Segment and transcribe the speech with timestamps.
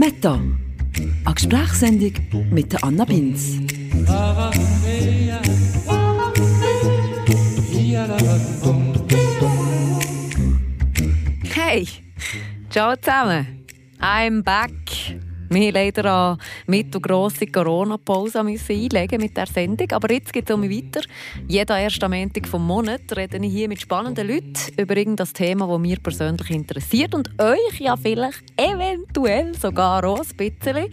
[0.00, 0.40] Meta,
[1.26, 2.14] eine Gesprächssendung
[2.50, 3.58] mit der Anna Binz.
[11.54, 11.86] Hey,
[12.70, 13.66] ciao zusammen.
[14.00, 14.79] I'm back.
[15.52, 16.38] Wir haben leider eine
[16.68, 19.90] mittelgrosse Corona-Pause einlegen mit der Sendung.
[19.90, 21.00] Aber jetzt geht es um weiter.
[21.48, 25.80] Jeden ersten Montag vom Monat rede ich hier mit spannenden Leuten über irgendein Thema, das
[25.80, 30.86] mich persönlich interessiert und euch ja vielleicht eventuell sogar auch ein bisschen.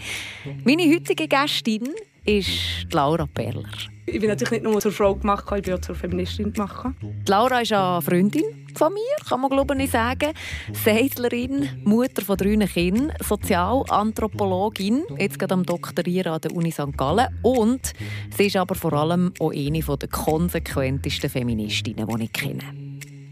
[0.65, 1.89] Meine heutige Gästin
[2.25, 3.96] ist Laura Perler.
[4.09, 6.95] Ich bin natürlich nicht nur zur Frau gemacht, ich bin auch zur Feministin gemacht.
[7.27, 10.31] Laura ist eine Freundin von mir, kann man glaube ich sagen.
[10.71, 16.95] Seidlerin, Mutter von drei Kindern, Sozialanthropologin, jetzt gerade am Doktorieren an der Uni St.
[16.95, 17.27] Gallen.
[17.41, 17.91] Und
[18.35, 22.63] sie ist aber vor allem auch eine der konsequentesten Feministinnen, die ich kenne.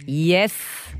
[0.06, 0.54] Yes,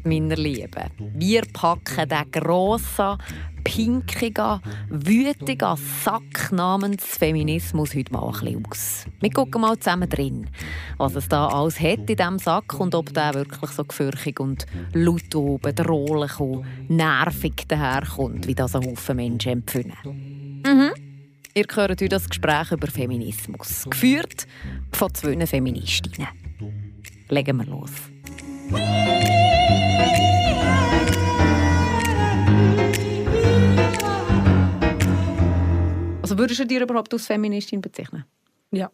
[0.06, 3.18] meine Lieben, wir packen den grossen,
[3.66, 9.06] pinkigen, wütigen Sack namens Feminismus heute mal ein bisschen aus.
[9.20, 10.48] Wir gucken mal zusammen drin,
[10.98, 14.66] was es da alles hat in diesem Sack und ob der wirklich so gefürchtig und
[14.94, 20.62] laut und bedrohlich und nervig daherkommt, wie das ein Haufen Menschen empfinden.
[20.66, 20.92] Mhm.
[21.54, 24.46] Ihr hört heute das Gespräch über Feminismus, geführt
[24.92, 26.28] von zwei Feministinnen.
[27.30, 27.92] Legen wir los.
[36.36, 38.26] Also würdest du dir überhaupt als Feministin bezeichnen?
[38.72, 38.92] Ja.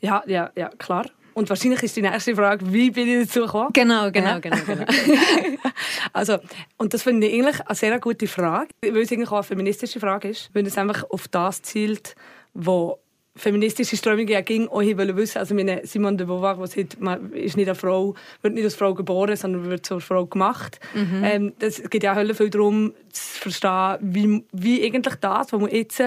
[0.00, 1.04] Ja, ja, ja, klar.
[1.34, 3.70] Und wahrscheinlich ist die nächste Frage, wie bin ich dazu gekommen?
[3.74, 4.56] Genau, genau, genau.
[4.64, 4.84] genau.
[6.14, 6.38] also,
[6.78, 10.00] und das finde ich eigentlich eine sehr gute Frage, weil es eigentlich auch eine feministische
[10.00, 12.14] Frage ist, weil es einfach auf das zielt,
[12.54, 12.98] wo
[13.36, 17.32] feministische Strömungen ja ging, auch ich wissen, also meine Simone de Beauvoir, die sagt, man
[17.32, 20.78] ist nicht eine Frau, wird nicht als Frau geboren, sondern wird zur Frau gemacht.
[20.94, 21.22] Mhm.
[21.24, 26.02] Ähm, das geht ja viel darum, zu verstehen, wie, wie eigentlich das, was man jetzt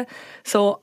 [0.46, 0.78] so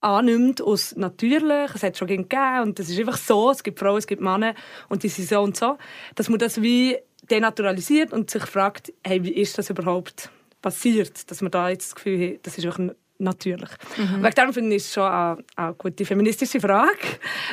[0.00, 3.96] annimmt als natürlich, es hat schon gegeben und das ist einfach so, es gibt Frauen,
[3.96, 4.54] es gibt Männer
[4.90, 5.78] und die sind so und so,
[6.14, 6.98] dass man das wie
[7.30, 10.30] denaturalisiert und sich fragt, hey, wie ist das überhaupt
[10.60, 13.70] passiert, dass man da jetzt das Gefühl hat, das ist einfach natürlich.
[13.96, 14.22] Mhm.
[14.22, 16.98] Wegen dem finde ich es schon eine, eine, gute feministische Frage,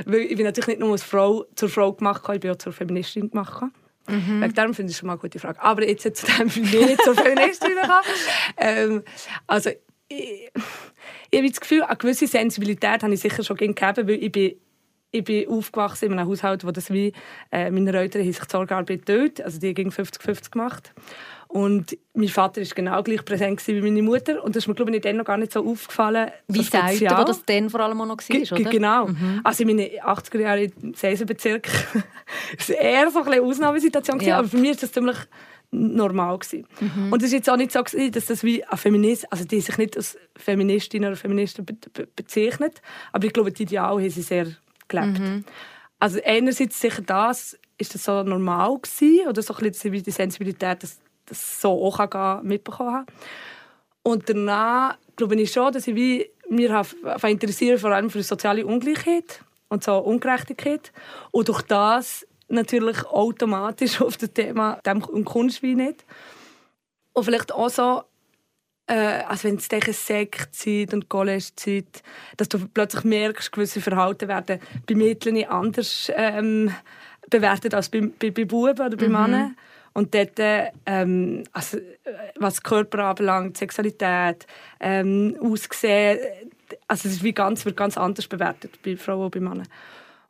[0.05, 2.73] weil ich bin natürlich nicht nur als Frau zur Frau gemacht, ich bin auch zur
[2.73, 3.63] Feministin gemacht.
[4.07, 4.41] Mhm.
[4.41, 5.61] Wegen dem finde ich schon mal eine gute Frage.
[5.61, 8.03] Aber jetzt zu dem, wie ich zur Feministin kam.
[8.57, 9.03] ähm,
[9.47, 9.69] also,
[10.07, 10.49] ich,
[11.29, 14.55] ich habe das Gefühl, eine gewisse Sensibilität habe ich sicher schon gegeben, weil ich bin
[15.11, 17.11] ich bin aufgewachsen in einem Haushalt, wo das wie
[17.51, 20.93] äh, meine Eltern haben sich die Sorgearbeit dort, also die ging 50-50 gemacht.
[21.51, 24.41] Und mein Vater war genau gleich präsent wie meine Mutter.
[24.41, 26.31] Und das ist mir, glaube ich, dann noch gar nicht so aufgefallen.
[26.47, 28.69] Wie so selten, wo das dann vor allem auch noch war, oder?
[28.69, 29.07] Genau.
[29.07, 29.41] Mhm.
[29.43, 32.03] Also in meinen 80er Jahren im Seisenbezirk war
[32.57, 34.21] es eher so eine Ausnahmesituation.
[34.21, 34.37] Ja.
[34.37, 35.17] Aber für mich war das ziemlich
[35.71, 36.39] normal.
[36.79, 37.11] Mhm.
[37.11, 39.77] Und es ist jetzt auch nicht so, dass das wie ein Feminist, also die sich
[39.77, 42.81] nicht als Feministin oder Feministin be be bezeichnet,
[43.11, 44.47] aber ich glaube, die Ideale haben sie sehr
[44.87, 45.19] gelebt.
[45.19, 45.43] Mhm.
[45.99, 50.83] Also einerseits sicher das, ist das so normal gewesen, oder so ein bisschen die Sensibilität,
[50.83, 50.99] dass
[51.31, 53.13] das so auch gehen, mitbekommen habe.
[54.03, 56.83] Und danach glaube ich schon, dass ich wie, mir
[57.23, 60.91] interessiere vor allem für die soziale Ungleichheit und so Ungerechtigkeit.
[61.31, 66.05] Und durch das natürlich automatisch auf das Thema dem kommst wie nicht.
[67.13, 68.03] Und vielleicht auch so,
[68.87, 69.67] äh, also wenn es
[70.05, 72.03] Sektzeit und College-Zeit,
[72.37, 76.73] dass du plötzlich merkst, gewisse Verhalten werden bei Mädchen anders ähm,
[77.29, 79.13] bewertet als bei, bei, bei Buben oder bei mhm.
[79.13, 79.57] Männern.
[79.93, 80.39] Und dort,
[80.85, 81.77] ähm, also,
[82.37, 84.47] was Körper anbelangt, Sexualität,
[84.79, 86.19] ähm, Aussehen,
[86.87, 89.67] also es wie ganz, wird ganz anders bewertet bei Frauen und bei Männern.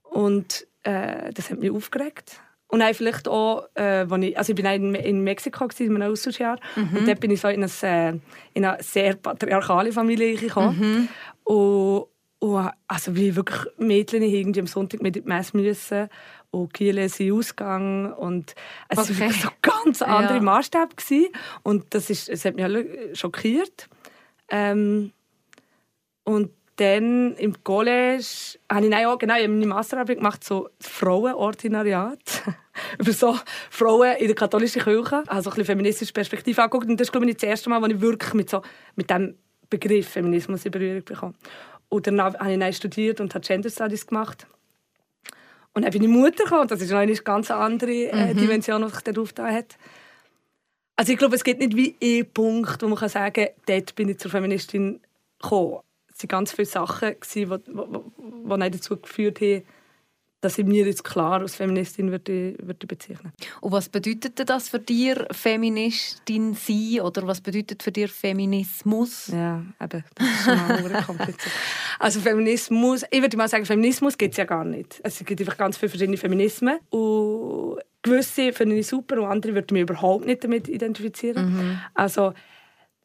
[0.04, 2.42] Und äh, das hat mich aufgeregt.
[2.68, 6.58] Und auch vielleicht auch, äh, ich, also ich bin in, in Mexiko in einem Austauschjahr
[6.76, 6.98] mhm.
[6.98, 8.18] und dort bin ich so in, ein, äh,
[8.54, 10.80] in eine sehr patriarchale Familie gekommen.
[10.80, 11.08] Mhm.
[11.44, 12.06] Und,
[12.40, 16.10] und also wie wirklich Mädchen irgendwie am Sonntag mit in die Messe müssen
[16.52, 18.56] und Kiel sind Ausgang und
[18.90, 19.20] es okay.
[19.22, 20.42] war so ganz andere ja.
[20.42, 20.90] Maßstäbe
[21.64, 23.88] und das ist, es hat mich alle schockiert.
[24.50, 25.12] Ähm,
[26.24, 32.44] und dann im College habe ich auch genau, ich meine Masterarbeit gemacht, so Frauenordinariat.
[33.00, 33.38] über so
[33.70, 35.24] Frauen in der katholischen Kirche.
[35.28, 36.90] Also ein bisschen feministische Perspektive angeguckt.
[36.90, 38.62] Und das ist, glaube ich, das erste Mal, als ich wirklich mit, so,
[38.96, 39.36] mit dem
[39.70, 41.34] Begriff Feminismus in Berührung bekam.
[41.90, 44.48] Und danach habe ich dann studiert und habe Gender Studies gemacht.
[45.74, 46.68] Und dann bin ich Mutter gekommen.
[46.68, 48.38] Das ist eine ganz andere äh, mhm.
[48.38, 49.78] Dimension, die sich darauf da hat.
[50.96, 53.96] Also ich glaube, es gibt nicht wie einen Punkt, wo man kann sagen kann, dort
[53.96, 55.00] bin ich zur Feministin
[55.42, 55.80] gekommen.
[56.14, 59.64] Es waren ganz viele Sachen, die, die, die dazu geführt haben,
[60.42, 63.32] dass ich mir jetzt klar als Feministin würde, würde bezeichnen.
[63.62, 67.02] Und was bedeutet das für dich, Feministin sein?
[67.02, 69.28] Oder was bedeutet für dich Feminismus?
[69.28, 71.38] Ja, eben, das ist schon mal kompliziert.
[72.00, 75.00] Also Feminismus, ich würde mal sagen, Feminismus gibt es ja gar nicht.
[75.04, 76.80] Es gibt einfach ganz viele verschiedene Feminismen.
[76.90, 81.54] Und gewisse finde ich super und andere würde mich überhaupt nicht damit identifizieren.
[81.54, 81.80] Mhm.
[81.94, 82.34] Also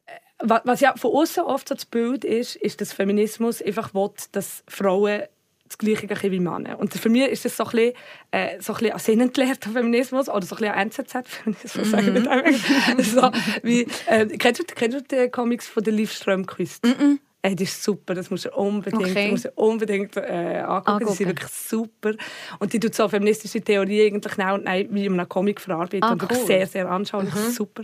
[0.07, 4.13] äh, was ja von außen oft so das Bild ist, ist, dass Feminismus einfach will,
[4.31, 5.23] dass Frauen
[5.67, 6.79] das Gleiche wie Männer.
[6.79, 7.93] Und für mich ist das so ein bisschen,
[8.31, 13.03] äh, so ein bisschen sinnentleerter Feminismus oder so ein bisschen NZZ-Feminismus, mhm.
[13.03, 13.31] so,
[13.63, 16.85] wie, äh, kennst, du, kennst du die Comics von der Liv Strömquist?
[16.85, 17.19] Mhm.
[17.43, 19.31] Hey, das ist super, das musst du unbedingt, okay.
[19.31, 20.67] musst du unbedingt äh, angucken.
[20.67, 21.07] angucken.
[21.07, 22.13] Die sind wirklich super.
[22.59, 26.03] Und die tut so feministische Theorie eigentlich genau und nein, wie in einem Comic verarbeitet.
[26.03, 27.33] Ah, und wirklich sehr, sehr anschaulich.
[27.33, 27.51] Mhm.
[27.51, 27.83] Super.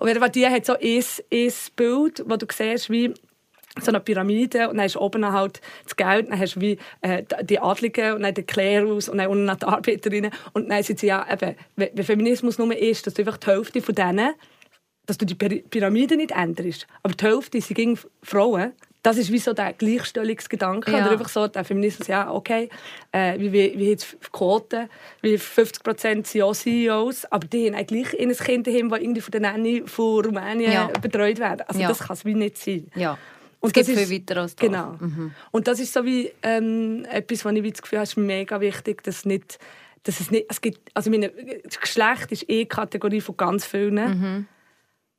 [0.00, 3.12] Und die hat so ein, ein Bild, wo du siehst, wie
[3.78, 6.78] so eine Pyramide und dann hast du oben halt das Geld, dann hast du wie
[7.02, 10.98] äh, die Adligen und dann den Klerus und dann unten die Arbeiterinnen und dann sind
[10.98, 14.34] sie ja eben, wenn Feminismus nur ist, dass du einfach die Hälfte von denen,
[15.06, 18.72] dass du die Pyramide nicht änderst, aber die Hälfte sind gegen Frauen,
[19.02, 20.90] das ist wie so der Gleichstellungsgedanke.
[20.90, 20.98] Ja.
[20.98, 22.68] Oder einfach so der Feminismus, ja, okay,
[23.12, 24.88] äh, wie, wie, wie jetzt Quoten,
[25.22, 29.20] wie 50 Prozent sind auch CEOs, aber die haben eigentlich ein Kind daheim, das irgendwie
[29.20, 30.86] von der Nanny von Rumänien ja.
[30.88, 31.62] betreut werden.
[31.66, 31.88] Also ja.
[31.88, 32.90] das kann es wie nicht sein.
[32.94, 33.16] Ja.
[33.60, 34.66] Und es geht viel weiter als das.
[34.66, 34.96] Genau.
[34.98, 35.32] Mhm.
[35.50, 39.02] Und das ist so wie ähm, etwas, was ich das Gefühl habe, ist mega wichtig,
[39.02, 39.58] dass nicht,
[40.02, 41.30] dass es nicht, es gibt, also meine,
[41.64, 43.94] das Geschlecht ist eh Kategorie von ganz vielen.
[43.94, 44.46] Mhm.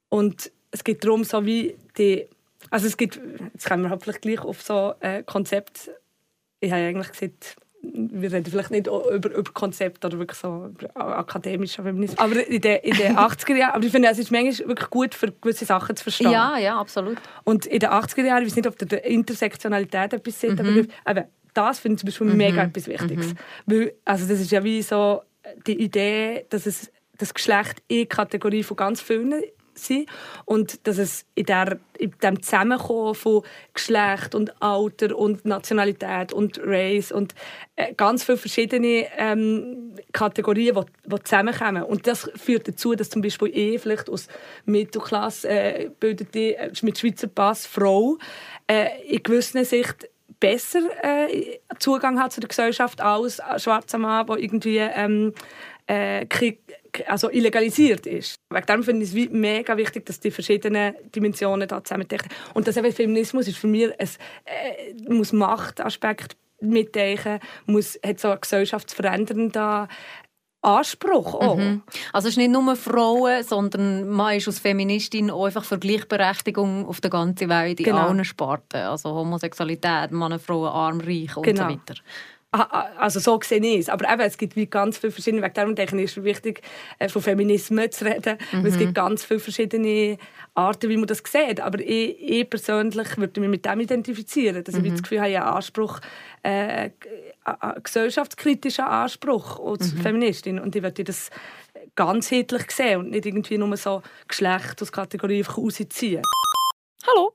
[0.09, 2.27] Und es geht darum, so wie die,
[2.71, 3.19] also es gibt,
[3.53, 5.91] jetzt kommen wir vielleicht gleich auf so ein äh, Konzept,
[6.59, 7.55] ich habe eigentlich gesagt,
[7.93, 12.19] wir reden vielleicht nicht über, über Konzepte oder wirklich so akademischer Feminismus.
[12.19, 15.15] Aber in den, in den 80er Jahren, aber ich finde, es ist manchmal wirklich gut,
[15.15, 16.31] für gewisse Sachen zu verstehen.
[16.31, 17.17] Ja, ja, absolut.
[17.43, 20.87] Und in den 80er Jahren, ich weiß nicht, ob der Intersektionalität etwas sind, mhm.
[21.03, 22.37] aber eben, das finde ich zum Beispiel mhm.
[22.37, 23.33] mega etwas Wichtiges.
[23.33, 23.37] Mhm.
[23.65, 25.21] Weil, also das ist ja wie so
[25.67, 29.41] die Idee, dass es das Geschlecht in Kategorie von ganz vielen
[29.73, 30.05] sein
[30.45, 36.59] und dass es in, der, in dem Zusammenkommen von Geschlecht und Alter und Nationalität und
[36.63, 37.33] Race und
[37.75, 41.83] äh, ganz viele verschiedene ähm, Kategorien, die, die zusammenkommen.
[41.83, 44.27] Und das führt dazu, dass zum Beispiel eh vielleicht aus
[44.65, 48.17] Mittelklasse äh, bildete, äh, mit Schweizer Pass Frau
[48.67, 50.09] äh, in gewisser Sicht
[50.39, 55.33] besser äh, Zugang hat zu der Gesellschaft als ein schwarzer Mann, der irgendwie ähm,
[55.87, 56.25] äh,
[57.07, 58.35] also illegalisiert ist.
[58.49, 62.29] Wegen dem finde ich es mega wichtig, dass die verschiedenen Dimensionen da zusammendenken.
[62.53, 64.09] Und das eben Feminismus ist für mich ein,
[64.45, 69.87] äh, muss Machtaspekt mitdenken, muss hat so einen gesellschaftsverändernden
[70.63, 71.57] Anspruch auch.
[71.57, 71.81] Mhm.
[72.13, 76.85] Also es ist nicht nur Frauen, sondern man ist als Feministin auch einfach für Gleichberechtigung
[76.85, 78.07] auf der ganzen Welt in genau.
[78.07, 78.81] allen Sparten.
[78.81, 81.63] Also Homosexualität, Männer, Frauen, arm, reich und genau.
[81.63, 81.95] so weiter.
[82.53, 83.89] Ah, ah, also so sehe ich es.
[83.89, 85.53] Aber eben, es gibt wie ganz viele verschiedene Wege.
[85.53, 86.61] Darum denke ich, ist es wichtig,
[86.99, 88.37] äh, von Feminismus zu reden.
[88.51, 88.63] Mhm.
[88.63, 88.93] Weil es gibt mhm.
[88.93, 90.17] ganz viele verschiedene
[90.53, 91.61] Arten, wie man das sieht.
[91.61, 94.65] Aber ich, ich persönlich würde mich mit dem identifizieren.
[94.65, 94.83] Dass mhm.
[94.83, 96.01] ich das Gefühl habe, ich habe einen Anspruch,
[96.43, 96.89] äh,
[97.45, 100.01] einen gesellschaftskritischen Anspruch als mhm.
[100.01, 100.59] Feministin.
[100.59, 101.29] Und ich würde das
[101.95, 106.23] ganzheitlich sehen und nicht irgendwie nur so Geschlecht als Kategorie rausziehen.
[107.07, 107.31] Hallo,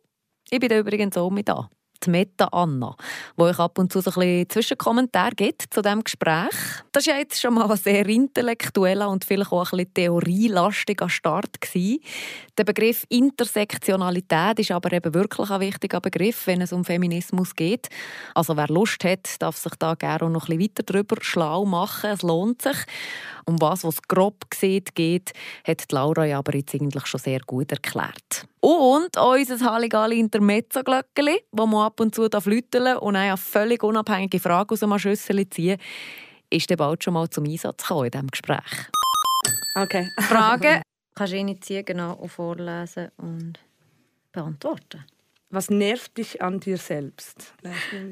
[0.50, 1.70] ich bin übrigens auch mit da
[2.04, 2.96] die Meta Anna,
[3.36, 6.54] wo euch ab und zu so ein bisschen Zwischenkommentar gibt zu diesem Gespräch.
[6.92, 11.08] Das war ja jetzt schon mal ein sehr intellektueller und vielleicht auch ein bisschen theorielastiger
[11.08, 11.60] Start.
[11.60, 12.00] Gewesen.
[12.58, 17.88] Der Begriff Intersektionalität ist aber eben wirklich ein wichtiger Begriff, wenn es um Feminismus geht.
[18.34, 22.10] Also wer Lust hat, darf sich da gerne noch ein bisschen weiter darüber schlau machen.
[22.10, 22.76] Es lohnt sich.
[23.48, 25.32] Um was, was grob sieht, geht,
[25.64, 28.46] hat Laura ja aber jetzt eigentlich schon sehr gut erklärt.
[28.60, 34.74] Und unser Halligalli Intermezzo-Glöckchen, das man ab und zu läuteln und eine völlig unabhängige Frage
[34.74, 35.78] aus einem Schüssel ziehen,
[36.50, 38.90] ist dann bald schon mal zum Einsatz gekommen in diesem Gespräch.
[39.76, 40.08] Okay.
[40.22, 40.82] Fragen
[41.14, 43.60] kannst du initiieren genau vorlesen und
[44.32, 45.04] beantworten.
[45.50, 47.54] Was nervt dich an dir selbst?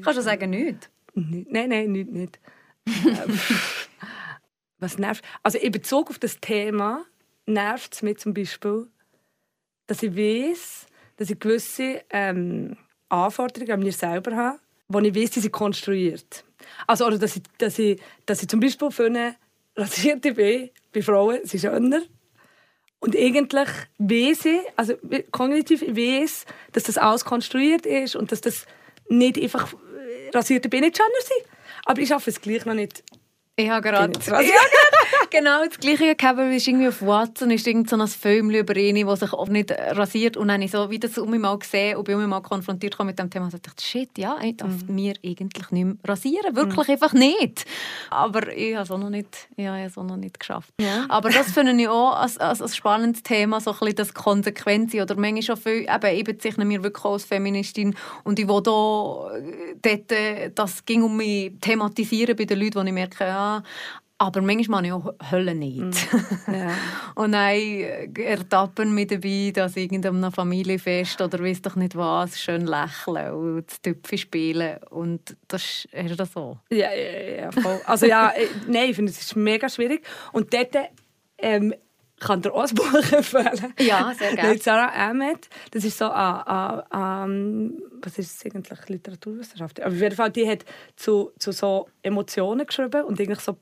[0.01, 0.89] Kannst du sagen, nichts?
[1.13, 2.11] Nein, nein, nicht.
[2.11, 2.39] nicht.
[4.85, 5.23] was nervt?
[5.43, 7.05] Also in Bezug auf das Thema
[7.45, 8.87] nervt es mich zum Beispiel,
[9.87, 10.87] dass ich weiß,
[11.17, 12.77] dass ich gewisse ähm,
[13.09, 16.43] Anforderungen an mir selber habe, die ich weiß, die sind konstruiert.
[16.87, 19.35] Also, oder dass ich, dass ich, dass ich zum Beispiel für eine
[19.75, 22.01] rasierte bin, bei Frauen, sie schöner.
[22.99, 24.95] Und eigentlich weiß ich, also
[25.31, 28.65] kognitiv weiß, dass das alles konstruiert ist und dass das
[29.09, 29.73] nicht einfach
[30.33, 31.51] rasierte Beine nicht schöner sind.
[31.85, 33.03] Aber ich schaffe es gleich noch nicht
[33.55, 34.59] ich habe gerade, ja,
[35.35, 39.05] genau das Gleiche gehabt, ist irgendwie auf Watson ist irgend so ein Film über ihn,
[39.05, 41.97] der sich oft nicht rasiert und dann habe ich so wieder um mich mal gesehen
[41.97, 44.95] und bin mich mal konfrontiert mit dem Thema und dachte, shit, ja, ich darf mhm.
[44.95, 46.93] mir eigentlich nicht mehr rasieren, wirklich mhm.
[46.93, 47.65] einfach nicht.
[48.09, 50.69] Aber ich habe es auch noch nicht, ich habe es auch noch nicht geschafft.
[50.79, 51.05] Ja.
[51.09, 55.01] Aber das finde ich auch als, als, als spannendes Thema, so ein bisschen das Konsequenzen
[55.01, 58.71] oder manchmal schon viel, eben, ich bezeichne mich wirklich als Feministin und ich will da
[59.81, 63.63] dort, das ging um mich thematisieren bei den Leuten, die ich merke, ja,
[64.17, 65.79] aber manchmal mache ich auch Hölle nicht.
[65.79, 66.53] Mm.
[66.53, 66.71] Ja.
[67.15, 72.65] und dann äh, ertappen mich dabei, dass irgendeinem Familienfest oder weiß doch nicht was schön
[72.65, 74.77] lächeln und das Töpfe spielen.
[74.89, 76.57] Und das ist das so.
[76.69, 77.81] Ja, ja, ja voll.
[77.85, 80.05] Also ja, äh, nein, ich finde, es ist mega schwierig.
[80.31, 80.75] Und dort
[81.37, 81.73] ähm,
[82.19, 83.73] kann der auch ein Buch empfehlen.
[83.79, 84.57] Ja, sehr gerne.
[84.59, 85.49] Sarah Ahmed.
[85.71, 89.81] Das ist so ein, ein, ein was ist es eigentlich, Literaturwissenschaft?
[89.81, 90.63] Aber auf jeden Fall, die hat
[90.95, 93.53] zu, zu so Emotionen geschrieben und eigentlich so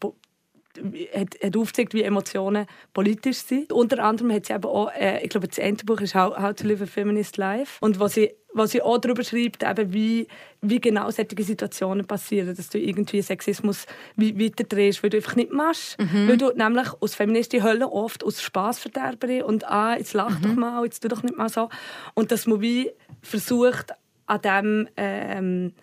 [1.13, 3.71] hat, hat aufgezeigt, wie Emotionen politisch sind.
[3.71, 6.67] Unter anderem hat sie eben auch, äh, ich glaube, das Endbuch ist How, How to
[6.67, 7.77] Live a Feminist Life.
[7.81, 10.27] Und was sie, was sie auch darüber schreibt, eben wie,
[10.61, 15.99] wie genau solche Situationen passieren, dass du irgendwie Sexismus weiterdrehst, weil du einfach nicht machst.
[15.99, 16.27] Mhm.
[16.27, 20.43] Weil du nämlich aus Feministin Hölle oft aus Spaßverderberin und ah, jetzt lach mhm.
[20.43, 21.69] doch mal, jetzt tu doch nicht mal so.
[22.13, 23.91] Und dass man wie versucht,
[24.25, 24.87] an dem...
[24.97, 25.73] Ähm,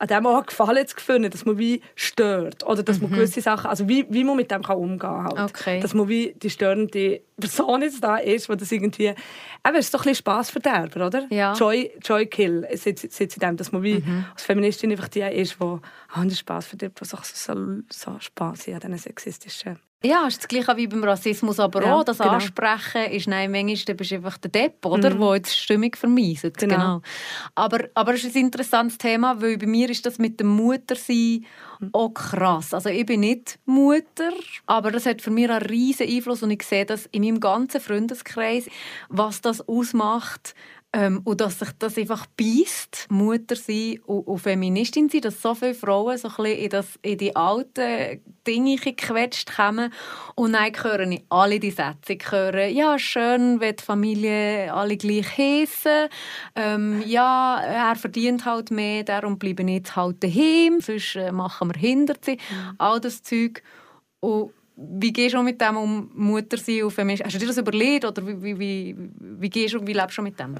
[0.00, 2.66] an dem auch Gefallen zu finden, dass man wie stört.
[2.66, 3.16] Oder dass man mhm.
[3.16, 5.24] gewisse Sachen, also wie, wie man mit dem kann umgehen kann.
[5.24, 5.50] Halt.
[5.50, 5.80] Okay.
[5.80, 9.08] Dass man wie die störende Person jetzt da ist, die das irgendwie...
[9.08, 11.26] Eben, es ist doch ein bisschen Spassverderber, oder?
[11.28, 11.52] Ja.
[11.52, 14.24] Joy, Joy Kill sitzt, sitzt in dem, dass man wie mhm.
[14.32, 15.80] als Feministin einfach die ist, die oh,
[16.16, 17.54] der Spass verdirbt, was auch so,
[17.90, 21.94] so Spass an diesen sexistischen ja, es ist das Gleiche wie beim Rassismus, aber ja,
[21.94, 22.30] auch das genau.
[22.30, 25.14] Ansprechen ist nein, manchmal bist du einfach der Depp, oder?
[25.14, 25.20] Mhm.
[25.20, 26.56] Wo jetzt Stimmung vermeiset.
[26.56, 26.74] Genau.
[26.74, 27.02] genau.
[27.54, 31.44] Aber, aber es ist ein interessantes Thema, weil bei mir ist das mit dem Muttersein
[31.80, 31.90] mhm.
[31.92, 32.72] auch krass.
[32.72, 34.32] Also ich bin nicht Mutter,
[34.64, 37.82] aber das hat für mich einen riesen Einfluss und ich sehe das in meinem ganzen
[37.82, 38.70] Freundeskreis,
[39.10, 40.54] was das ausmacht,
[40.92, 45.54] ähm, und dass sich das einfach beißt, Mutter sein und, und, Feministin sein, dass so
[45.54, 49.92] viele Frauen so ein in, das, in die alten Dinge gequetscht kommen.
[50.34, 52.14] Und dann hören ich alle die Sätze.
[52.14, 56.08] Ich höre, ja, schön, wenn die Familie alle gleich heissen.
[56.56, 61.72] Ähm, ja, er verdient halt mehr, darum bleibe ich jetzt halt daheim, sonst äh, machen
[61.72, 62.32] wir hinter sie.
[62.32, 62.74] Mhm.
[62.78, 63.62] All das Zeug.
[64.18, 64.52] Und
[64.82, 67.24] wie gehst du mit dem um Mutter sein und Feminist?
[67.24, 70.22] Hast du dir das überlegt oder wie, wie, wie, wie, gehst du, wie lebst du
[70.22, 70.54] mit dem?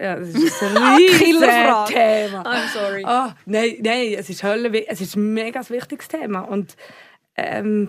[0.00, 1.40] Ja, das ist ein riesiges
[1.88, 2.42] Thema.
[2.42, 3.04] I'm sorry.
[3.06, 6.76] Oh, nein, nein, es ist Hölle, es ist ein mega wichtiges Thema und
[7.36, 7.88] ähm,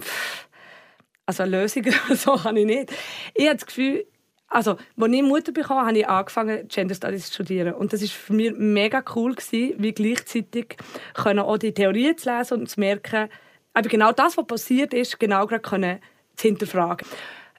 [1.26, 1.84] also eine Lösung
[2.16, 2.92] so habe ich nicht.
[3.34, 4.06] Ich habe das Gefühl,
[4.48, 7.74] also, als ich Mutter bekam, habe ich angefangen, Gender Studies zu studieren.
[7.74, 10.76] Und das war für mich mega cool, gewesen, wie gleichzeitig
[11.14, 13.30] können auch die Theorien zu lesen und zu merken,
[13.74, 16.00] aber genau das, was passiert ist, genau gerade können
[16.36, 17.08] zu hinterfragen.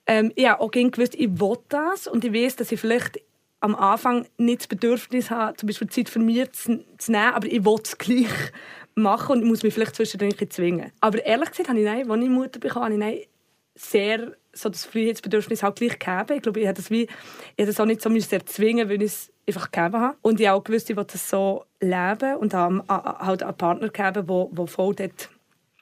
[0.07, 3.21] Ähm, ich habe auch gewusst, ich will das und ich weiß, dass ich vielleicht
[3.61, 7.47] am Anfang nicht das Bedürfnis habe, zum Beispiel Zeit für mich zu, zu nehmen, aber
[7.47, 8.27] ich will es gleich
[8.95, 10.93] machen und muss mich vielleicht zwischendurch zwingen.
[11.01, 13.21] Aber ehrlich gesagt habe ich, nein, als ich Mutter bekam, habe ich nein,
[13.75, 16.37] sehr so das Freiheitsbedürfnis halt gleich gegeben.
[16.37, 16.91] Ich glaube, ich
[17.57, 20.17] ich das auch nicht so erzwingen weil ich es einfach gegeben habe.
[20.21, 23.89] Und ich habe auch gewusst, ich will das so leben und habe halt einen Partner
[23.89, 25.31] gegeben, der, voll dort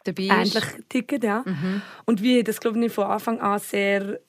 [0.06, 1.20] ähnlich ticken.
[1.22, 1.42] Ja.
[1.44, 1.82] Mhm.
[2.06, 4.20] Und wie das glaube ich von Anfang an sehr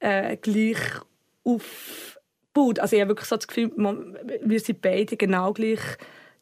[0.00, 0.78] äh, gleich
[1.44, 2.78] aufbaut.
[2.78, 3.72] Also ich habe wirklich so das Gefühl,
[4.42, 5.80] wir sind beide genau gleich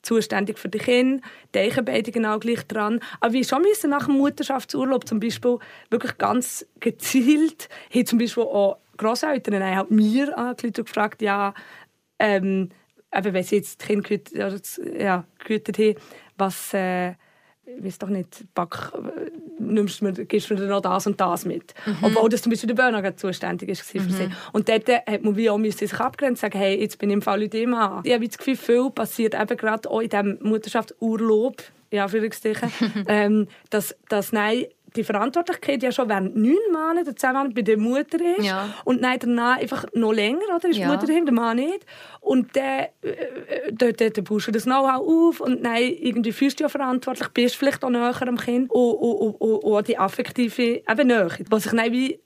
[0.02, 1.22] zuständig für die Kinder,
[1.54, 3.00] denken beide genau gleich dran.
[3.20, 5.58] Aber wir schon müssen nach dem Mutterschaftsurlaub zum Beispiel
[5.90, 11.54] wirklich ganz gezielt, haben zum Beispiel auch Grosseltern haben mir angerufen und gefragt, ja,
[12.18, 12.70] ähm,
[13.14, 15.94] eben, wenn sie jetzt die Kinder gehütet, ja, gehütet haben,
[16.36, 16.74] was...
[16.74, 17.14] Äh,
[17.80, 18.92] weiß doch nicht, Back,
[19.58, 21.74] nimmst du mir, gibst du mir noch das und das mit.
[21.86, 21.96] Mhm.
[22.02, 24.10] Obwohl das zum Beispiel der Börner zuständig ist für mhm.
[24.10, 24.28] sie.
[24.52, 27.22] Und dort hat man wie auch sich abgrenzen und sagen, hey, jetzt bin ich im
[27.22, 31.62] Fall Leute immer Ich habe das Gefühl, viel passiert eben gerade auch in diesem Mutterschaftsurlaub,
[31.90, 32.06] ja,
[33.06, 34.64] ähm, dass, dass nein,
[34.96, 38.74] die Verantwortlichkeit ja schon während neun Monaten zusammen bei der Mutter ist ja.
[38.84, 40.68] und dann danach einfach noch länger, oder?
[40.68, 40.86] Ist ja.
[40.86, 41.86] die Mutter daheim, der Mann nicht.
[42.20, 46.64] Und dann, äh, dort, dort baust du das Know-how auf und dann irgendwie fühlst du
[46.64, 51.06] ja verantwortlich, bist vielleicht auch näher am Kind und, und, und, und die affektive eben
[51.06, 52.20] Nähe, was sich dann wie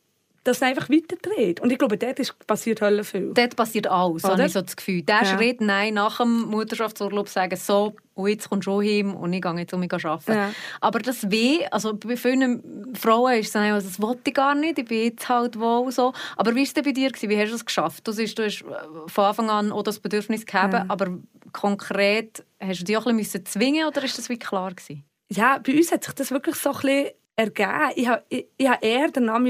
[0.47, 1.61] das einfach weiterdreht.
[1.61, 3.33] Und ich glaube, dort ist, passiert Hölle viel.
[3.35, 5.03] Dort passiert alles, habe ich so das Gefühl.
[5.03, 5.25] Der ja.
[5.25, 9.59] Schritt, nein, nach dem Mutterschaftsurlaub sagen, so, und jetzt kommst du heim und ich gehe
[9.59, 10.33] jetzt um mich arbeiten.
[10.33, 10.53] Ja.
[10.81, 14.55] Aber das Weh, also bei vielen Frauen ist es dann, also, das wollte ich gar
[14.55, 16.12] nicht, ich bin jetzt halt wohl so.
[16.37, 17.11] Aber wie war es denn bei dir?
[17.11, 18.07] Wie hast du es geschafft?
[18.07, 18.65] Du, siehst, du hast
[19.07, 20.87] von Anfang an auch das Bedürfnis gehabt, ja.
[20.88, 21.19] aber
[21.53, 25.05] konkret, hast du dich auch ein bisschen zwingen oder ist das wie klar gewesen?
[25.29, 27.90] Ja, bei uns hat sich das wirklich so ein bisschen ergeben.
[27.95, 29.45] Ich habe, ich, ich habe eher danach so ein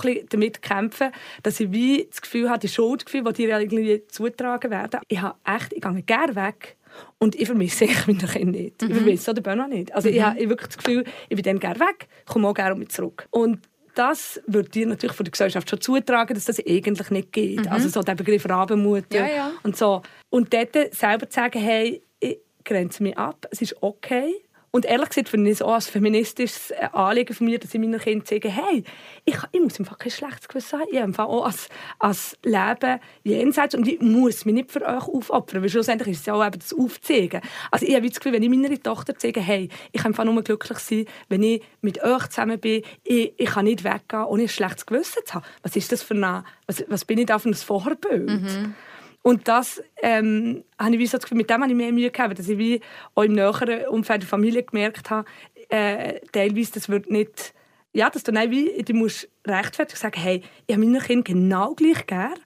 [0.00, 1.12] bisschen damit kämpfen,
[1.42, 5.00] dass ich wie das Gefühl habe, die Schuldgefühle, die dir irgendwie zutragen werden.
[5.08, 6.76] Ich habe echt, ich gehe gerne weg.
[7.18, 8.82] Und ich vermisse ich meine Kinder nicht.
[8.82, 8.90] Mhm.
[8.90, 9.94] Ich vermisse den Bernhard nicht.
[9.94, 10.16] Also mhm.
[10.16, 13.28] ich habe wirklich das Gefühl, ich bin dann gerne weg, komme auch gerne mit zurück.
[13.30, 13.60] Und
[13.94, 17.66] das würde dir natürlich von der Gesellschaft schon zutragen, dass das eigentlich nicht geht.
[17.66, 17.68] Mhm.
[17.68, 19.52] Also so der Begriff Rabenmutter ja, ja.
[19.62, 20.02] und so.
[20.30, 24.34] Und dort selber zu sagen, hey, ich grenze mich ab, es ist okay,
[24.72, 27.80] und ehrlich gesagt finde ich es auch als feministisches äh, Anliegen von mir, dass ich
[27.80, 28.84] meinen Kindern sage, hey,
[29.24, 30.88] ich, ich muss einfach kein schlechtes Gewissen haben.
[30.92, 35.62] Ich habe auch als, als Leben jenseits und ich muss mich nicht für euch aufopfern,
[35.62, 37.40] weil schlussendlich ist es ja auch eben das Aufzeigen.
[37.72, 40.78] Also ich habe das Gefühl, wenn ich meiner Tochter sage, hey, ich kann nur glücklich
[40.78, 44.86] sein, wenn ich mit euch zusammen bin, ich, ich kann nicht weggehen, ohne ein schlechtes
[44.86, 45.44] Gewissen zu haben.
[45.62, 48.28] Was ist das für eine, was, was bin ich da für ein Vorbild?
[48.28, 48.74] Mhm.
[49.22, 52.10] Und das ähm, habe ich wie so das Gefühl, mit dem habe ich mehr Mühe
[52.10, 52.80] gehabt, dass ich wie
[53.14, 55.28] auch im näheren Umfeld der Familie gemerkt habe,
[55.68, 57.54] äh, teilweise, das wird nicht,
[57.92, 61.74] ja, dass du dann wie, du musst rechtfertig sagen, hey, ich habe meinen Kindern genau
[61.74, 62.38] gleich gern,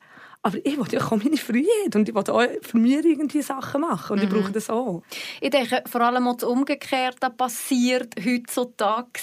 [0.45, 3.81] aber ich will ja auch meine Freiheit und ich will auch für mich irgendwie Sachen
[3.81, 4.25] machen und mhm.
[4.25, 5.03] ich brauche das auch.
[5.41, 9.21] Ich denke, vor allem auch das Umgekehrte passiert heutzutage,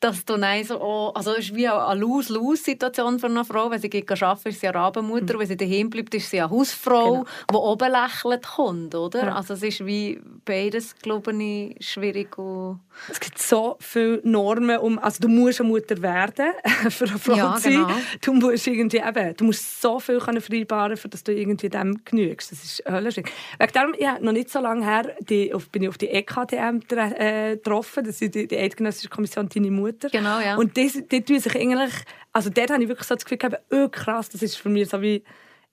[0.00, 3.70] dass du so, oh, also es ist wie eine Lose-Lose-Situation für eine Frau.
[3.70, 5.38] Wenn sie geht arbeiten, ist sie eine Rabenmutter, mhm.
[5.38, 7.26] wenn sie daheim bleibt, ist sie eine Hausfrau, genau.
[7.48, 9.24] die oben lächelt kommt, oder?
[9.24, 9.36] Ja.
[9.36, 12.80] Also es ist wie beides, glaube ich, schwierig und
[13.10, 16.52] es gibt so viele Normen, um, also du musst eine Mutter werden,
[16.90, 17.72] für eine Frau ja, zu sein.
[17.72, 17.94] Genau.
[18.20, 22.04] Du musst irgendwie eben, du musst so viel können vereinbaren, für dass du irgendwie dem
[22.04, 22.52] genügst.
[22.52, 23.16] Das ist höllisch.
[23.16, 26.80] Wegen darum, ja, noch nicht so lange her, die, auf, bin ich auf die EKTM
[26.90, 28.04] äh, getroffen.
[28.04, 30.08] Das ist die, die Eidgenössische Kommission Deine Mutter.
[30.08, 30.56] Genau, ja.
[30.56, 31.92] Und die, die tun sich eigentlich,
[32.32, 34.88] also dort habe ich wirklich so das Gefühl gehabt, oh krass, das ist für mich
[34.88, 35.22] so wie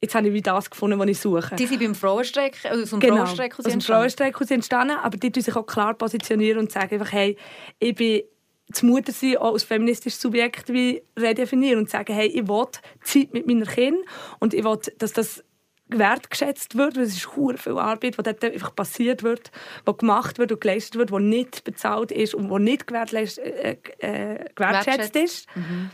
[0.02, 1.56] jetzt habe ich wie das gefunden, was ich suche.
[1.56, 5.42] Die sind beim Frauenstreik, also aus dem genau, Frauenstreik aus dem Frauenstreik entstanden, aber die
[5.42, 7.38] sich auch klar positionieren und sagen einfach, hey,
[7.80, 8.24] ich bin
[8.68, 12.68] das Muttersein auch als feministisches Subjekt wie redefinieren und sagen, hey, ich will
[13.04, 14.04] Zeit mit meinen Kindern
[14.40, 15.44] und ich will, dass das
[15.88, 19.52] wertgeschätzt wird, weil es ist hure viel Arbeit, die dort einfach passiert wird,
[19.88, 23.78] die gemacht wird und geleistet wird, die nicht bezahlt ist und die nicht gewertschätzt, äh,
[24.00, 25.48] äh, gewertschätzt ist.
[25.56, 25.92] Mhm.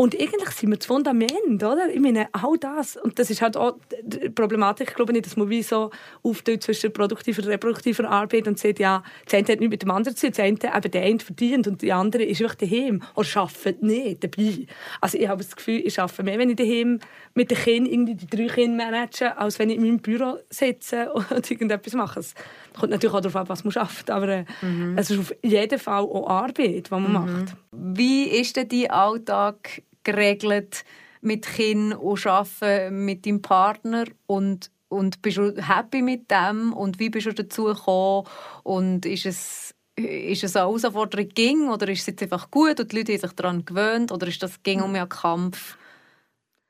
[0.00, 1.88] Und eigentlich sind wir das Fundament, oder?
[1.92, 2.96] Ich meine, all das.
[2.96, 5.90] Und das ist halt auch die Problematik, glaube ich, dass man wie so
[6.22, 9.90] aufteilt zwischen produktiver und reproduktiver Arbeit und sagt, ja, das eine hat nichts mit dem
[9.90, 10.30] anderen zu tun.
[10.36, 14.22] Das eine, eben der eine verdient und die andere ist einfach daheim oder arbeitet nicht
[14.22, 14.66] dabei.
[15.00, 17.00] Also ich habe das Gefühl, ich arbeite mehr, wenn ich daheim
[17.34, 21.12] mit den Kindern irgendwie die drei Kinder manage, als wenn ich in meinem Büro sitze
[21.12, 22.20] und irgendetwas mache.
[22.20, 22.36] Es
[22.78, 24.96] kommt natürlich auch darauf an, was man arbeitet, aber äh, mhm.
[24.96, 27.12] es ist auf jeden Fall auch Arbeit, die man mhm.
[27.12, 27.56] macht.
[27.72, 30.84] Wie ist denn dein Alltag geregelt
[31.20, 36.72] mit Kind und Arbeiten mit deinem Partner und und bist du happy mit dem?
[36.72, 38.26] Und wie bist du dazu gekommen?
[38.62, 41.68] Und ist es ist es eine Herausforderung ging?
[41.68, 44.12] Oder ist es jetzt einfach gut und die Leute haben sich daran gewöhnt?
[44.12, 45.76] Oder ist das ging um einen Kampf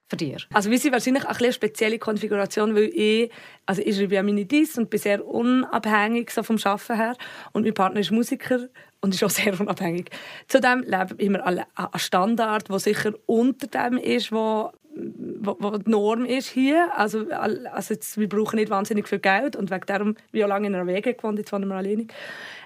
[0.08, 0.46] für dich?
[0.52, 3.30] Also wir sind wahrscheinlich eine spezielle Konfiguration, weil ich,
[3.66, 7.16] also ich schreibe ja meine Dies und bin sehr unabhängig so vom Arbeiten her
[7.52, 8.68] und mein Partner ist Musiker
[9.00, 10.10] und ist auch sehr unabhängig.
[10.48, 16.24] Zudem leben wir alle einen Standard, der sicher unter dem ist, wo, wo die Norm
[16.24, 16.90] ist hier.
[16.96, 20.74] Also, also jetzt, wir brauchen nicht wahnsinnig viel Geld und wegen wir haben lange in
[20.74, 22.06] einer Wege gewohnt, jetzt wohnen wir alleine.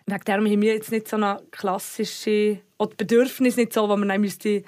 [0.06, 4.20] Wegen darum haben wir jetzt nicht so eine klassische, oder Bedürfnis nicht so, wo man
[4.20, 4.64] müsste,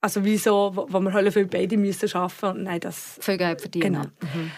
[0.00, 2.80] also wie so, wo, wo wir viel beide müssen arbeiten müssen.
[2.80, 3.18] das...
[3.20, 3.92] Viel Geld verdienen.
[3.92, 4.04] Genau.
[4.34, 4.50] Mhm.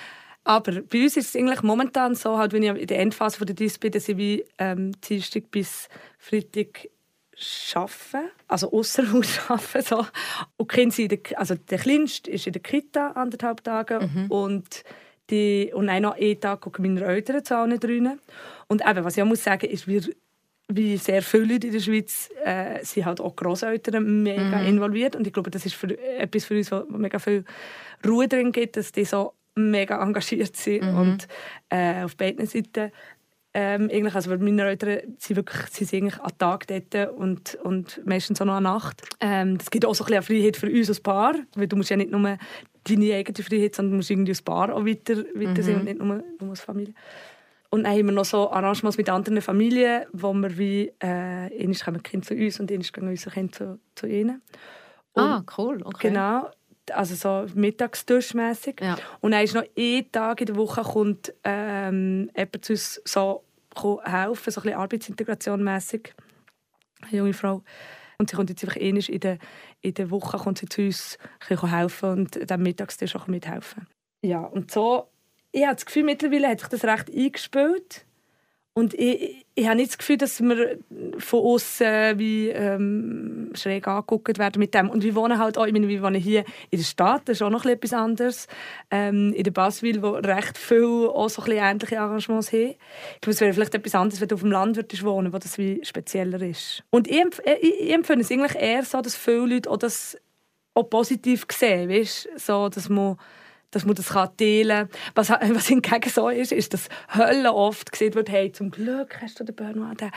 [0.44, 3.54] Aber bei uns ist es eigentlich momentan so, halt, wenn ich in der Endphase der
[3.54, 6.88] DIS bin, dass ich wie ähm, Dienstag bis Freitag
[7.74, 9.82] arbeite, also außer Haus arbeite.
[9.82, 10.06] So.
[10.56, 14.30] Und die also der Kleinste ist in der Kita anderthalb Tage mhm.
[14.30, 14.84] und
[15.30, 18.20] die, und noch einen Tag gucken meine Eltern zu allen drinnen.
[18.66, 20.02] Und eben, was ich auch muss sagen, ist, wir
[20.72, 24.66] wie sehr viele Leute in der Schweiz äh, sind halt auch Großeltern mega mhm.
[24.66, 27.44] involviert und ich glaube, das ist für, etwas für uns, wo mega viel
[28.06, 30.98] Ruhe drin gibt, dass die so mega engagiert sind mhm.
[30.98, 31.28] und
[31.68, 32.92] äh, auf beiden Seiten
[33.52, 38.00] ähm, eigentlich, also meine Eltern sind wirklich sie sind eigentlich am Tag dort und, und
[38.06, 39.02] meistens auch noch an Nacht.
[39.20, 41.90] Ähm, das gibt auch so ein bisschen Freiheit für uns als Paar, weil du musst
[41.90, 42.38] ja nicht nur
[42.84, 45.62] deine eigene Freiheit, sondern du musst irgendwie als Paar auch weiter, weiter mhm.
[45.62, 46.94] sein und nicht nur du als Familie.
[47.70, 51.76] Und dann haben wir noch so Arrangements mit anderen Familien, wo wir wie, äh, einmal
[51.84, 54.42] kommen Kinder zu uns und einmal gehen unsere Kinder zu, zu ihnen.
[55.12, 56.08] Und ah, cool, okay.
[56.08, 56.50] Genau,
[56.92, 58.80] also so mittagstischmässig.
[58.80, 58.96] Ja.
[59.20, 63.44] Und dann ist noch ein Tag in der Woche kommt ähm, jemand zu uns so
[64.02, 65.66] helfen, so ein bisschen Arbeitsintegration.
[65.68, 65.90] Eine
[67.10, 67.62] junge Frau.
[68.18, 69.38] Und sie kommt jetzt einfach einmal in der,
[69.80, 73.86] in der Woche kommt sie zu uns helfen und dann Mittagstisch auch mithelfen.
[74.22, 75.08] Ja, und so,
[75.52, 78.04] ich habe das Gefühl, mittlerweile hat sich das recht eingespielt.
[78.74, 80.78] und ich, ich habe nicht das Gefühl, dass wir
[81.18, 84.88] von außen wie ähm, schräg angeguckt werden mit dem.
[84.88, 87.42] Und wir wohnen halt auch, ich meine, wir wohnen hier in der Stadt, das ist
[87.42, 88.46] auch noch etwas anderes.
[88.90, 92.70] Ähm, in der Baswil, wo recht viele auch so ein ähnliche Engagements haben.
[93.14, 95.38] Ich glaube, es wäre vielleicht etwas anderes, wenn du auf dem Land würdest wohnen, wo
[95.38, 96.82] das wie spezieller ist.
[96.90, 100.16] Und ich, empf ich, ich empfinde es eigentlich eher so, dass viele Leute auch das
[100.74, 102.28] auch positiv sehen, weißt?
[102.36, 103.18] So, dass man
[103.70, 104.88] dass man das teilen kann.
[105.14, 109.38] Was, was hingegen so ist, ist, dass Hölle oft gesehen wird, hey, zum Glück hast
[109.38, 110.10] du den Benoit, der,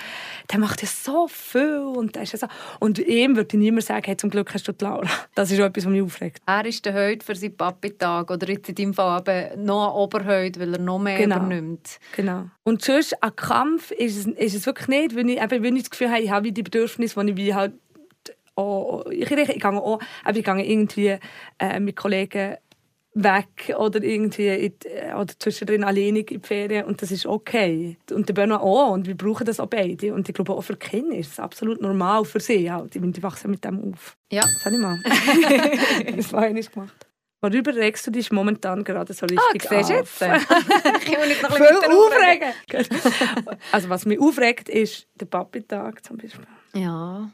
[0.52, 2.48] der macht ja so viel und der ist ja so.
[2.80, 5.08] Und ihm würde ich niemand sagen, hey, zum Glück hast du die Laura.
[5.36, 6.42] Das ist auch etwas, was mich aufregt.
[6.46, 9.96] Er ist der heute für seinen Papi-Tag oder jetzt in deinem Fall eben noch ein
[9.96, 11.38] Oberhäut, weil er noch mehr genau.
[11.38, 12.00] übernimmt.
[12.16, 12.46] Genau.
[12.64, 15.84] Und sonst, ein Kampf ist es, ist es wirklich nicht, wenn ich, eben, wenn ich
[15.84, 17.74] das Gefühl habe, ich habe die Bedürfnisse, die ich wie halt
[18.56, 20.00] auch, ich, ich, ich gehe auch,
[20.34, 21.18] ich gehe irgendwie
[21.60, 22.58] äh, mit Kollegen
[23.16, 24.74] weg oder irgendwie in,
[25.16, 27.98] oder zwischendrin alleine in die Ferien und das ist okay.
[28.12, 30.76] Und der Bernard auch und wir brauchen das auch beide und ich glaube auch für
[30.76, 32.96] Kinder ist es absolut normal für sie halt.
[32.96, 34.18] Ich meine, die wachsen mit dem auf.
[34.32, 34.42] Ja.
[34.42, 35.00] Das habe ich mal.
[36.16, 37.08] das war ich gemacht.
[37.42, 39.90] Worüber regst du dich momentan gerade so richtig ah, auf?
[39.90, 40.22] jetzt?
[40.22, 42.54] ich will nicht noch ein bisschen aufregen.
[43.72, 46.46] also was mich aufregt, ist der Papi-Tag zum Beispiel.
[46.74, 47.30] Ja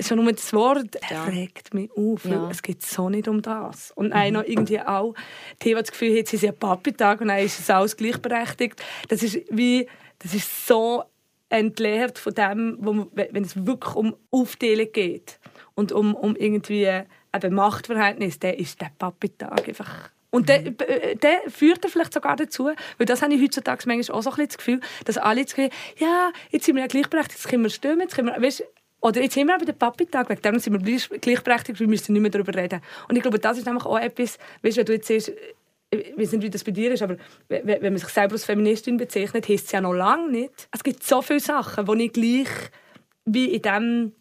[0.00, 1.24] schon nur das Wort ja.
[1.24, 2.24] regt mich auf.
[2.24, 2.48] Ja.
[2.50, 3.92] Es geht so nicht um das.
[3.92, 4.32] Und mhm.
[4.32, 5.14] noch irgendwie auch,
[5.62, 8.82] die, das Gefühl hat, sie sind Papi-Tag und dann ist es alles gleichberechtigt.
[9.08, 9.86] Das ist wie,
[10.18, 11.04] das ist so
[11.48, 15.38] entleert von dem, wo man, wenn es wirklich um Aufteilung geht
[15.74, 17.02] und um, um irgendwie
[17.34, 20.76] eben Machtverhältnis, dann ist der Papi-Tag einfach und der, mhm.
[20.88, 24.30] äh, der führt er vielleicht sogar dazu, weil das habe ich heutzutage manchmal auch so
[24.30, 27.48] ein bisschen das Gefühl, dass alle das Gefühl ja, jetzt sind wir ja gleichberechtigt, jetzt
[27.48, 28.64] können wir stimmen, jetzt können wir, weißt,
[29.04, 32.22] oder jetzt sind wir bei den Papi-Tag, wegen dem sind wir gleichberechtigt, wir müssen nicht
[32.22, 32.80] mehr darüber reden.
[33.06, 35.30] Und ich glaube, das ist nämlich auch etwas, weißt, wenn du jetzt siehst,
[35.90, 38.96] ich weiß nicht, wie das bei dir ist, aber wenn man sich selber als Feministin
[38.96, 40.68] bezeichnet, heisst es ja noch lange nicht.
[40.72, 42.48] Es gibt so viele Sachen, die ich gleich
[43.26, 44.12] wie in dem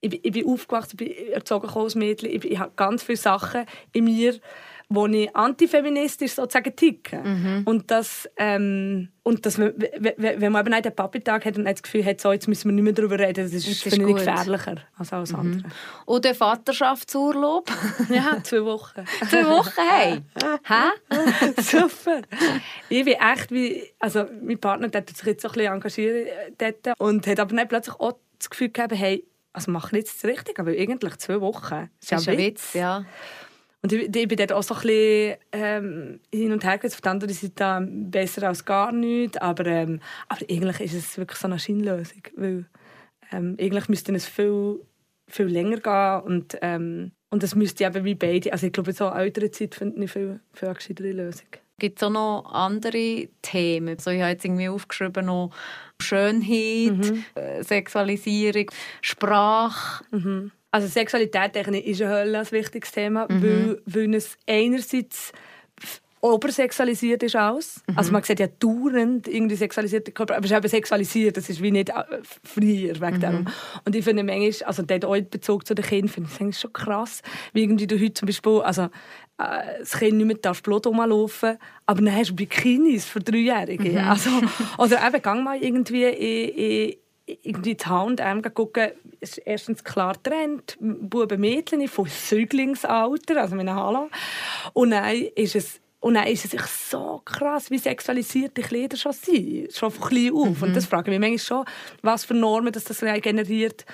[0.00, 3.66] ich, ich bin aufgewachsen, ich bin erzogen als Mädchen, ich, ich habe ganz viele Sachen
[3.92, 4.40] in mir,
[4.92, 7.18] wo ich antifeministisch sozusagen ticke.
[7.18, 7.62] Mhm.
[7.64, 12.04] Und das, ähm, und das, wenn man eben nicht den Papi-Tag hat und das Gefühl
[12.04, 14.16] hat, so, jetzt müssen wir nicht mehr darüber reden, das ist, das ist finde ich,
[14.16, 15.38] gefährlicher als alles mhm.
[15.38, 15.70] andere.
[16.06, 17.70] Und der Vaterschaftsurlaub?
[18.08, 19.04] ja, zwei Wochen.
[19.28, 20.22] zwei Wochen, hey!
[20.64, 21.60] Hä?
[21.62, 22.22] Super!
[22.88, 26.28] Ich bin echt wie, also mein Partner der hat sich jetzt so ein bisschen engagiert
[26.58, 30.08] äh, dort und hat aber dann plötzlich auch das Gefühl gehabt, hey, also mach nicht
[30.08, 31.90] das richtig, aber eigentlich zwei Wochen.
[32.00, 33.04] Das ist, das ist ein Witz, ja.
[33.82, 36.92] Und ich, ich bin dort auch so ein bisschen ähm, hin und her gegangen.
[36.92, 39.38] Auf der anderen Seite besser als gar nichts.
[39.38, 42.22] Aber, ähm, aber eigentlich ist es wirklich so eine Scheinlösung.
[42.36, 42.66] Weil
[43.32, 44.80] ähm, eigentlich müsste es viel,
[45.28, 46.20] viel länger gehen.
[46.20, 48.52] Und, ähm, und das müsste eben wie beide.
[48.52, 51.46] Also ich glaube, so eine ältere Zeit finde ich viel, viel eine gescheitere Lösung.
[51.78, 53.96] Gibt es auch noch andere Themen?
[53.96, 55.50] Also ich habe jetzt irgendwie aufgeschrieben, noch
[55.98, 57.24] Schönheit, mhm.
[57.34, 60.04] Äh, Sexualisierung, Sprache.
[60.10, 60.52] Mhm.
[60.70, 63.42] Also Sexualität ist ein ein wichtiges Thema, mhm.
[63.42, 65.32] weil, weil es einerseits
[66.20, 67.80] obersexualisiert ist aus.
[67.86, 67.98] Mhm.
[67.98, 71.62] Also man sieht ja dauernd irgendwie sexualisierte Körper, aber es ist eben sexualisiert, das ist
[71.62, 72.04] wie nicht äh,
[72.44, 73.20] früher wegen mhm.
[73.20, 73.46] dem.
[73.84, 77.22] Und ich finde manchmal, also dort auch Bezug zu den Kindern, finde ich schon krass,
[77.52, 78.82] wie irgendwie du heute zum Beispiel, also
[79.38, 81.56] äh, das Kind nicht mehr darf Blut rumlaufen,
[81.86, 83.90] aber dann hast du Bikinis für Dreijährige.
[83.90, 83.98] Mhm.
[83.98, 84.30] Also,
[84.78, 86.96] oder eben, gang mal irgendwie in, in
[87.42, 88.22] irgendwie die Hand
[88.54, 88.90] gucken,
[89.20, 94.08] ist erstens klar trennt, Buben, Mädchen von Säuglingsalter, also meine Hallo.
[94.72, 98.96] Und dann ist es und dann ist es sich so krass, wie sexualisiert die Kleider
[98.96, 100.56] schon sind, schon von klein auf.
[100.56, 100.62] Mhm.
[100.62, 103.84] Und das frage ich mich manchmal schon, was für Normen das, das generiert,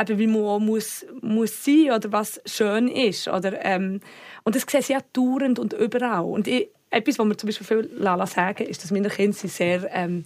[0.00, 3.26] eben wie man muss, muss sein oder was schön ist.
[3.26, 4.00] Oder, ähm,
[4.44, 6.24] und das sehen sie ja dauernd und überall.
[6.24, 9.88] Und ich, etwas, was wir zum Beispiel viel Lala sagen, ist, dass meine Kinder sehr...
[9.92, 10.24] Ähm,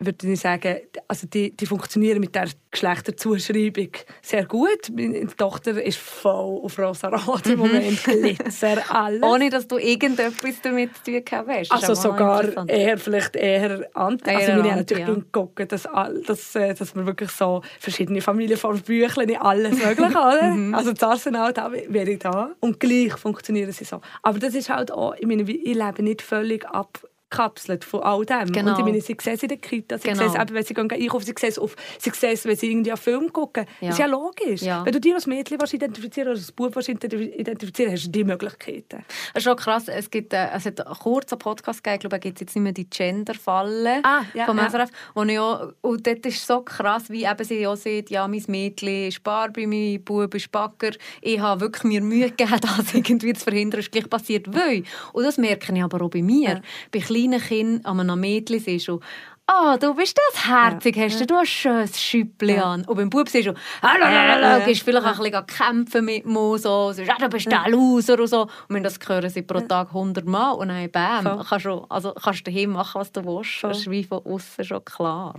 [0.00, 3.90] würde ich sagen, also die, die funktionieren mit der Geschlechterzuschreibung
[4.22, 4.90] sehr gut.
[4.94, 7.58] Meine Tochter ist voll auf rosa-rot im mhm.
[7.58, 9.22] Moment, Glitzer, alles.
[9.22, 11.70] Ohne, dass du irgendetwas damit zu tun hast.
[11.70, 14.30] Also sogar eher, vielleicht eher anti.
[14.30, 15.14] Also wir haben natürlich ja.
[15.14, 15.86] geguckt, dass,
[16.26, 20.40] dass, äh, dass wir wirklich so verschiedene Familienvorbüchlein, alles mögliche, oder?
[20.50, 20.74] Mhm.
[20.74, 22.52] Also das Arsenal, da wäre ich da.
[22.60, 24.00] Und gleich funktionieren sie so.
[24.22, 26.98] Aber das ist halt auch, ich meine, ich lebe nicht völlig ab
[27.30, 28.52] abgekapselt von all dem.
[28.52, 28.72] Genau.
[28.72, 30.28] Und ich meine, sie sehen es in der Kita, sie genau.
[30.28, 32.70] sehen es, wenn sie gehen einkaufen, sie sehen es, auf, sie sehen es, wenn sie
[32.70, 33.66] irgendwie einen Film gucken.
[33.80, 33.88] Ja.
[33.88, 34.62] Das ist ja logisch.
[34.62, 34.84] Ja.
[34.84, 39.04] Wenn du dich als Mädchen identifizieren oder als Bub identifizieren hast du die Möglichkeiten.
[39.32, 42.18] Es ist schon krass, es, gibt, äh, es hat einen kurzen Podcast gegeben, ich glaube,
[42.18, 44.90] gibt jetzt nicht mehr die Gender-Falle ah, ja, vom SRF.
[44.90, 45.12] Ja.
[45.14, 49.08] Und, ja, und dort ist so krass, wie eben sie auch sieht, ja, mein Mädchen
[49.08, 50.90] ist Barbie, mein Bub ist Backer.
[51.20, 54.52] Ich habe wirklich mir Mühe gegeben, das irgendwie zu verhindern, ist gleich passiert.
[54.54, 56.48] Weil, und das merke ich aber auch bei mir.
[56.48, 56.60] Ja.
[56.92, 58.88] Bei kleinen Kind an einem Mädchen ist.
[58.88, 59.02] Und
[59.50, 61.04] oh, du bist das herzig, ja.
[61.04, 62.64] hast du, du ein schönes Schüppli ja.
[62.64, 62.84] an.
[62.84, 66.92] Und beim Bub siehst du, ah, gehst vielleicht auch ein bisschen kämpfen mit mir, so,
[66.92, 68.42] so, ah, du bist der Loser und so.
[68.42, 72.12] Und wenn das hören sie pro Tag 100 Mal und dann bam, kannst du, also,
[72.12, 73.62] kannst du daheim machen, was du willst.
[73.62, 75.34] Das ist wie von außen schon klar.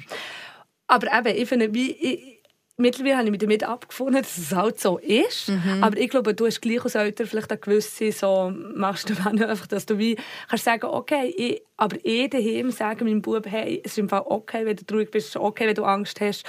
[0.88, 2.41] Aber eben, ich finde, wie, ich,
[2.78, 5.50] mittlerweile habe ich mich damit abgefunden, dass es halt so ist.
[5.50, 5.84] Mhm.
[5.84, 9.68] Aber ich glaube, du hast gleich als Eltern vielleicht eine gewisse, so machst du einfach,
[9.68, 10.18] dass du wie
[10.50, 14.24] kannst sagen, okay, ich, aber ich daheim sagen meinem Bub, hey, es ist im Fall
[14.26, 16.44] okay, wenn du traurig bist, es ist okay, wenn du Angst hast.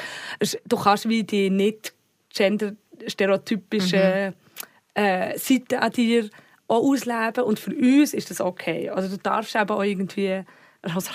[0.66, 1.94] Du kannst wie die nicht
[2.34, 4.34] gender-stereotypischen mhm.
[4.94, 6.28] äh, Seiten an dir
[6.68, 8.88] auch ausleben und für uns ist das okay.
[8.88, 10.46] Also du darfst eben auch irgendwie ein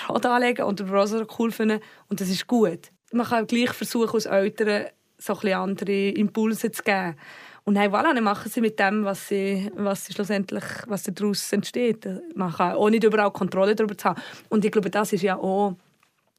[0.08, 2.90] Rad anlegen und Browser cool finden und das ist gut.
[3.12, 4.86] Man kann gleich versuchen, als Eltern
[5.18, 7.16] so ein andere Impulse zu geben.
[7.64, 11.52] Und hey, voilà, dann machen sie mit dem, was, sie, was sie schlussendlich was daraus
[11.52, 12.08] entsteht.
[12.34, 14.22] Man kann auch nicht überall Kontrolle darüber zu haben.
[14.48, 15.76] Und ich glaube, das ist ja auch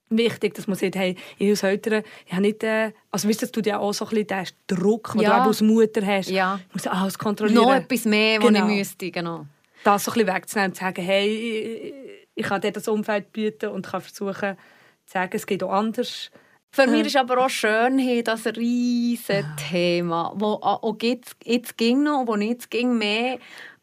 [0.10, 3.62] wichtig, dass man sieht, hey, ich als Eltern, ich habe nicht, äh, also weißt du,
[3.62, 5.44] du ja auch so ein bisschen den Druck, den ja.
[5.44, 6.30] du als Mutter hast.
[6.30, 6.56] Ja.
[6.56, 7.64] Du musst alles kontrollieren.
[7.64, 8.64] Noch etwas mehr, genau.
[8.64, 9.46] was ich müsste, genau.
[9.84, 11.94] Das so ein bisschen wegzunehmen und zu sagen, hey, ich,
[12.36, 14.58] ich kann dir das Umfeld bieten und kann versuchen
[15.06, 16.32] zu sagen, es geht auch anders.
[16.72, 22.28] Für mich ist aber auch Schönheit das riesige Thema, wo auch jetzt, jetzt ging noch,
[22.28, 23.40] wo jetzt ging mehr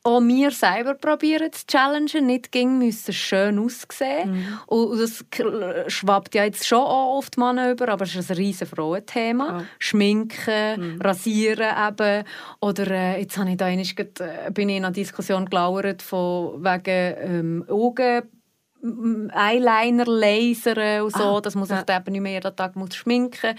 [0.07, 4.31] auch wir selber probieren zu challengen, nicht ging müssen schön aussehen.
[4.31, 4.59] Mhm.
[4.66, 5.25] Und das
[5.88, 9.46] schwappt ja jetzt schon auch die Männer über, aber es ist ein riesen Frauenthema.
[9.59, 9.64] Ja.
[9.81, 11.01] Schminken, mhm.
[11.01, 12.25] rasieren eben.
[12.61, 16.62] Oder äh, jetzt habe ich da einmal, äh, bin ich in einer Diskussion gelauert von
[16.62, 18.22] wegen ähm, Augen
[18.83, 21.97] Eyeliner lasern und so, ah, dass man sich ja.
[21.97, 23.57] eben nicht mehr jeden Tag muss schminken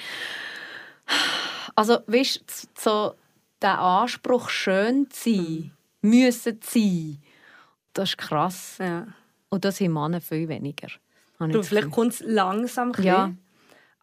[1.75, 3.13] Also, weißt du, so
[3.61, 6.09] der Anspruch, schön zu sein, mhm.
[6.09, 7.17] müssen zu sein,
[7.93, 8.77] das ist krass.
[8.79, 9.07] Ja.
[9.49, 10.87] Und das haben Männer viel weniger.
[11.39, 12.91] Du, vielleicht kommt es langsam.
[12.99, 13.31] Ja.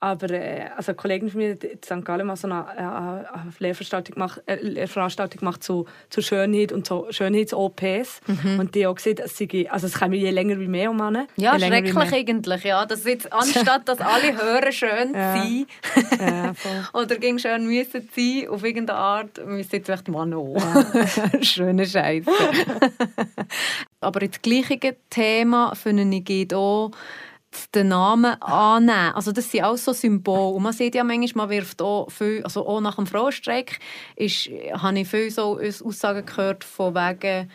[0.04, 2.04] Aber äh, also eine Kollegin von mir in St.
[2.04, 3.26] Gallen mal so eine, äh, eine
[3.58, 8.20] Lehrveranstaltung gemacht, äh, Lehrveranstaltung gemacht zu, zu Schönheit und zu Schönheits-OPs.
[8.26, 8.58] Mhm.
[8.60, 11.26] Und die auch gesehen, dass sie, also es kommen je länger wie mehr um Männer.
[11.36, 12.64] Ja, schrecklich eigentlich.
[12.64, 12.84] Ja.
[12.84, 15.36] Das jetzt, anstatt dass alle hören schön ja.
[15.36, 15.66] sein
[16.20, 16.54] ja,
[16.92, 20.54] oder ging schön müssen sein, auf irgendeine Art müssen jetzt echt Mann auch.
[20.54, 21.16] Ja.
[21.42, 22.30] Schöne Scheiße.
[24.00, 26.90] Aber das gleiche Thema finde ich auch
[27.74, 29.14] den Namen annehmen.
[29.14, 30.54] Also das sind auch so Symbole.
[30.54, 33.78] Und man sieht ja manchmal, man wirft auch viel, also auch nach dem Frauenstreik,
[34.16, 37.50] ist, habe ich viel so Aussagen gehört von wegen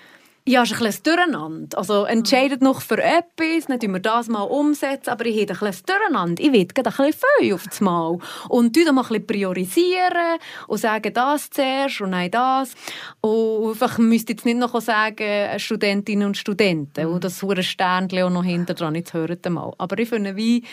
[0.45, 1.77] ja, es ist ein bisschen Durcheinander.
[1.77, 5.59] Also entscheidet noch für etwas, dann tun wir das mal umsetzen, aber ich habe ein
[5.59, 6.43] bisschen Durcheinander.
[6.43, 8.17] Ich will ein bisschen viel auf das Mal.
[8.47, 12.73] Und dann mal ein bisschen priorisieren und sagen, das zuerst und nein, das.
[13.21, 17.13] Und einfach müsste jetzt nicht noch sagen, Studentinnen und Studenten, mhm.
[17.13, 19.73] und das hure Sternchen auch noch hinter dran, jetzt hört mal.
[19.77, 20.63] Aber ich finde, wie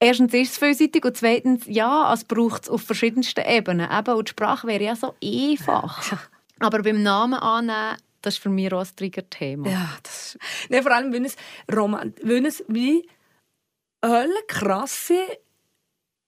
[0.00, 3.88] Erstens ist es vielseitig und zweitens, ja, es braucht es auf verschiedensten Ebenen.
[3.90, 6.20] Eben, und die Sprache wäre ja so einfach.
[6.60, 9.68] Aber beim Namen annehmen das ist für mich auch ein Triggerthema.
[9.68, 11.36] Ja, das nee, vor allem, wenn es,
[11.72, 13.08] Roman wenn es wie
[14.00, 15.18] eine krasse,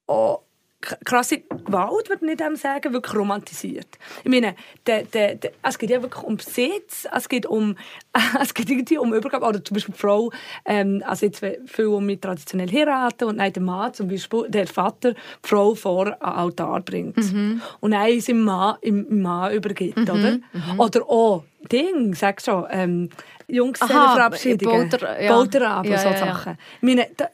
[0.06, 0.40] oh,
[0.80, 3.98] krasse Gewalt, würde ich nicht sagen, wirklich romantisiert.
[4.24, 4.54] Ich meine,
[4.86, 7.76] de, de, de, es geht ja wirklich um Besitz, es geht um,
[8.40, 10.30] es geht irgendwie um Übergabe, oder zum Beispiel die Frau,
[10.64, 15.12] ähm, also jetzt viele mit traditionell heiraten und dann der Mann, zum Beispiel der Vater,
[15.12, 17.18] die Frau vor den Altar bringt.
[17.18, 17.60] Mhm.
[17.80, 20.08] Und dann ist im Mann, im Mann übergibt, mhm.
[20.08, 20.32] oder?
[20.32, 20.80] Mhm.
[20.80, 23.10] Oder auch Ding, sag schon, ähm,
[23.48, 25.32] Junggesellenverabschiedungen, Bauter, ja.
[25.34, 26.58] Bauterabend, ja, so ja, Sachen.
[26.76, 27.28] Ich meine, das,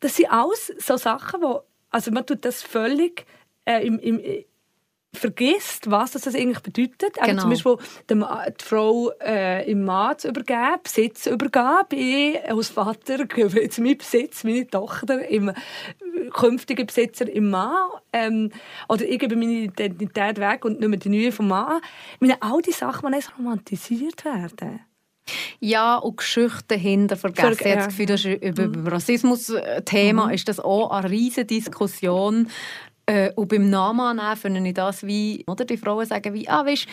[0.00, 3.26] das sind alles so Sachen, die also man tut das völlig
[3.64, 4.46] äh, im, im, äh,
[5.14, 7.14] vergisst, was das eigentlich bedeutet.
[7.14, 7.26] Genau.
[7.26, 7.76] Also zum Beispiel
[8.08, 11.96] die, die Frau äh, im Mann zu übergeben, Besitzübergabe.
[11.96, 15.52] Ich als Vater gebe jetzt meinen Besitz, meine Tochter, im
[16.32, 17.76] künftigen Besitzer im Mann.
[18.12, 18.50] Ähm,
[18.88, 21.80] oder ich gebe meine Identität weg und nicht mehr die neue vom Mann.
[22.14, 24.80] Ich meine, all diese Sachen, die romantisiert werden.
[25.60, 27.54] Ja, und Geschichten dahinter vergessen.
[27.54, 27.76] Ver ja.
[27.76, 28.86] das Gefühl, das ist über mhm.
[28.86, 30.32] Rassismus-Thema mhm.
[30.32, 32.48] ist das auch eine riesige Diskussion.
[33.06, 36.86] Äh, und beim Namen finde ich das wie, oder die Frauen sagen wie, ah, weißt,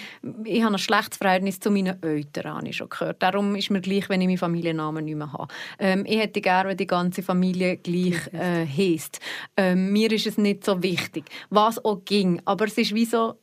[0.44, 3.22] ich habe ein schlechtes Verhältnis zu meinen Eltern, habe ich schon gehört.
[3.22, 5.54] Darum ist mir gleich, wenn ich meinen Familiennamen nicht mehr habe.
[5.78, 9.20] Ähm, ich hätte gerne, wenn die ganze Familie gleich äh, heisst.
[9.56, 11.26] Ähm, mir ist es nicht so wichtig.
[11.52, 12.42] Was auch ging.
[12.46, 13.36] Aber es ist wie so,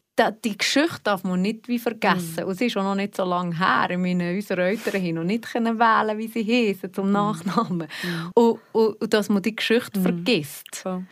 [0.44, 2.44] die Geschichte darf man nicht wie vergessen.
[2.44, 2.48] Mm.
[2.48, 3.88] Und es ist auch noch nicht so lange her.
[3.90, 7.12] Ich meine, unsere Eltern haben noch nicht wählen wie sie heißen zum mm.
[7.12, 7.88] Nachnamen.
[8.02, 8.30] Mm.
[8.34, 10.02] Und, und, und, dass man die Geschichte mm.
[10.02, 10.74] vergisst.
[10.74, 11.02] So.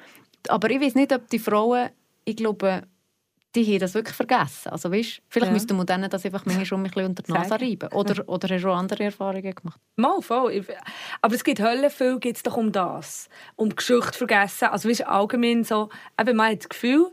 [0.49, 1.91] Aber ich weiß nicht, ob die Frauen,
[2.25, 2.85] ich glaube,
[3.55, 4.71] die haben das wirklich vergessen.
[4.71, 5.53] Also weißt, vielleicht Ja.
[5.53, 7.89] müsste man denen das einfach manchmal schon ein bisschen unter die Nase reiben.
[7.93, 9.81] Oder, oder hast du auch andere Erfahrungen gemacht?
[9.97, 10.65] Mal, voll.
[11.21, 13.29] Aber es gibt Hölle viel geht's doch um das.
[13.57, 14.69] Um die Geschichte vergessen.
[14.69, 15.89] Also weißt, allgemein so,
[16.21, 17.13] eben, man hat das Gefühl,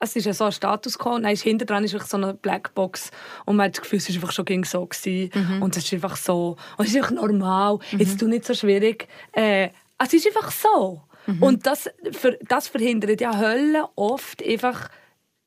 [0.00, 3.10] es ist ja so ein Status quo, dann ist hinter dran ist so eine Blackbox
[3.44, 5.30] und man hat das Gefühl, es war einfach schon ging so gewesen.
[5.62, 6.56] und es ist einfach so.
[6.76, 9.06] Und es ist einfach normal, jetzt tu nicht so schwierig.
[9.32, 11.02] Äh, es ist einfach so.
[11.40, 11.88] Und das,
[12.48, 14.88] das verhindert ja Hölle oft einfach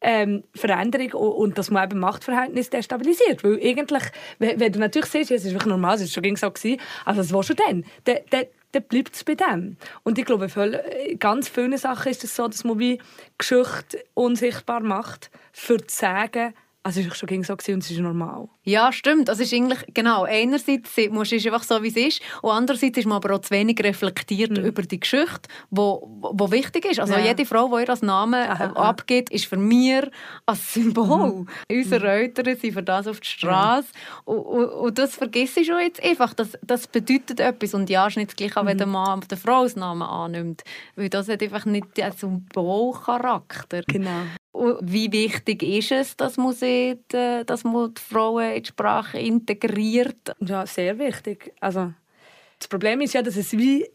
[0.01, 3.43] ähm, Veränderung und, und dass man eben Machtverhältnisse destabilisiert.
[3.43, 4.03] Weil eigentlich,
[4.37, 7.21] wenn, wenn du natürlich siehst, es ist wirklich normal, es ist schon so gewesen, also
[7.21, 9.77] das war schon dann, dann, dann, dann bleibt es bei dem.
[10.03, 10.83] Und ich glaube, für
[11.19, 12.99] ganz vielen Sachen ist es so, dass man wie
[13.37, 16.53] Geschichte unsichtbar macht, für zu sagen,
[16.85, 18.49] also es ist schon so und es ist normal.
[18.63, 19.29] Ja, stimmt.
[19.29, 22.97] Das ist eigentlich, genau, einerseits musst du es einfach so, wie es ist, und andererseits
[22.97, 26.99] ist man aber auch zu wenig reflektiert über die Geschichte, wo, wo wichtig ist.
[26.99, 27.19] Also Ja.
[27.27, 28.89] jede Frau, die ihr als Namen äh, Aha, aha.
[28.89, 29.93] abgibt, ist für mich
[30.45, 31.45] ein Symbol.
[31.71, 33.87] Unsere Eltern sind für das auf die Straße.
[34.25, 36.33] Und, und, und das vergisst du schon jetzt einfach.
[36.33, 37.73] Das, das bedeutet etwas.
[37.73, 40.63] Und ja, ist nicht auch wenn der Mann der Frau als Namen annimmt.
[40.95, 43.83] Weil das hat einfach nicht den Symbolcharakter.
[43.87, 44.09] Genau.
[44.53, 49.19] Wie wichtig ist es, dass man, sieht, äh, dass man die Frauen in die Sprache
[49.19, 50.35] integriert?
[50.39, 51.53] Ja, sehr wichtig.
[51.59, 51.91] Also,
[52.59, 53.87] das Problem ist ja, dass es wie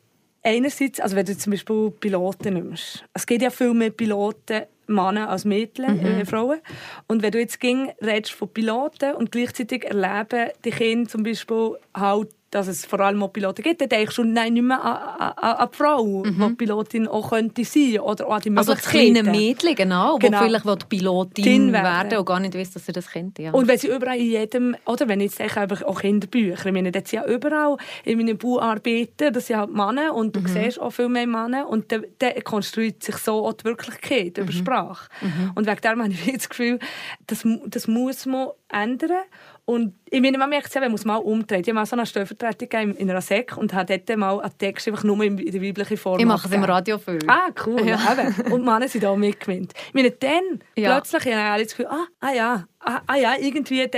[0.42, 5.28] einerseits, also wenn du zum Beispiel Piloten nimmst, es gibt ja viel mehr Piloten, Männer
[5.28, 6.60] als Mädchen, äh, Frauen.
[7.06, 11.76] Und wenn du jetzt ging, redest von Piloten und gleichzeitig erleben die Kinder zum Beispiel
[11.94, 15.32] halt, dass es vor allem auch Piloten gibt, dann denkst du nein, nicht mehr an,
[15.36, 19.12] an, an die Frau, die Pilotin auch könnte sein oder auch an die Also Möglichkeiten.
[19.14, 20.40] kleine Mädchen, genau, Genau.
[20.40, 23.52] wo vielleicht Pilotin Tin werden und gar nicht weiß, dass sie das Kind ja.
[23.52, 26.72] Und wenn sie überall in jedem, oder wenn ich jetzt denke, einfach auch Kinderbücher, ich
[26.72, 30.80] meine, das sind ja überall in meinen Bauarbeiten, das sind halt Männer und du siehst
[30.80, 35.08] auch viel mehr Männer und dann, dann konstruiert sich so auch die Wirklichkeit über Sprache.
[35.54, 36.78] Und wegen dem habe ich das Gefühl,
[37.26, 39.22] das, das muss man ändern.
[39.68, 41.60] Und ich meine, man merkt es ja, wenn man es mal umdreht.
[41.60, 44.88] Ich habe mal so eine Stellvertretung in einer Sek und habe dort mal einen Text
[44.88, 46.64] einfach nur in der weiblichen Form ich mache es im.
[46.64, 47.18] Radio viel.
[47.26, 47.86] Ah, cool.
[47.86, 47.98] Ja.
[48.10, 48.50] Eben.
[48.50, 49.74] Und Männer sind auch mitgemeint.
[49.88, 50.94] Ich meine, dann Ja.
[50.94, 53.88] plötzlich habe ich alle das Gefühl, ah, ah ja, ah, ah ja, irgendwie der,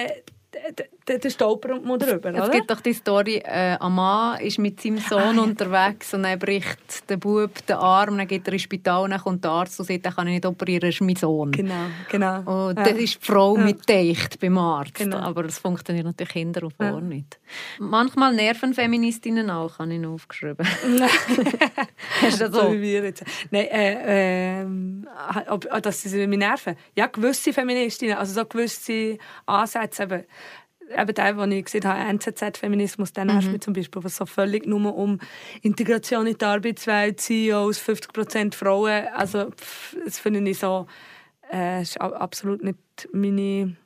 [0.53, 2.51] der, der, der stolpert man drüber, Es oder?
[2.51, 7.09] gibt doch die Story, äh, ein Mann ist mit seinem Sohn unterwegs und dann bricht
[7.09, 9.87] der Bub den Arm, dann geht er ins Spital und dann kommt der Arzt und
[9.87, 11.51] sagt, den kann ich nicht operieren, das ist mein Sohn.
[11.53, 11.75] Genau,
[12.11, 12.39] genau.
[12.69, 12.85] Und Ja.
[12.85, 13.65] das ist die Frau Ja.
[13.65, 14.95] mit Dicht beim Arzt.
[14.95, 15.19] Genau.
[15.19, 17.01] Aber das funktioniert natürlich Kinder auf Ja.
[17.01, 17.39] nicht.
[17.79, 20.67] Manchmal nerven Feministinnen auch, habe ich noch aufgeschrieben.
[22.23, 22.73] Hast du das so so?
[22.73, 23.25] wie wir jetzt.
[23.51, 26.77] Nein, äh, ob, dass sie mich nerven.
[26.97, 30.03] Ja, gewisse Feministinnen, also so gewisse Ansätze.
[30.05, 30.25] Eben,
[30.97, 34.67] eben der, den ich gesehen habe, NZZ-Feminismus, der nervt mich zum Beispiel, was so völlig
[34.67, 35.19] nur um
[35.63, 40.87] Integration in die Arbeitswelt, CEOs, 50% Frauen, also pff, das finde ich so,
[41.53, 42.79] äh, ist absolut nicht
[43.13, 43.77] meine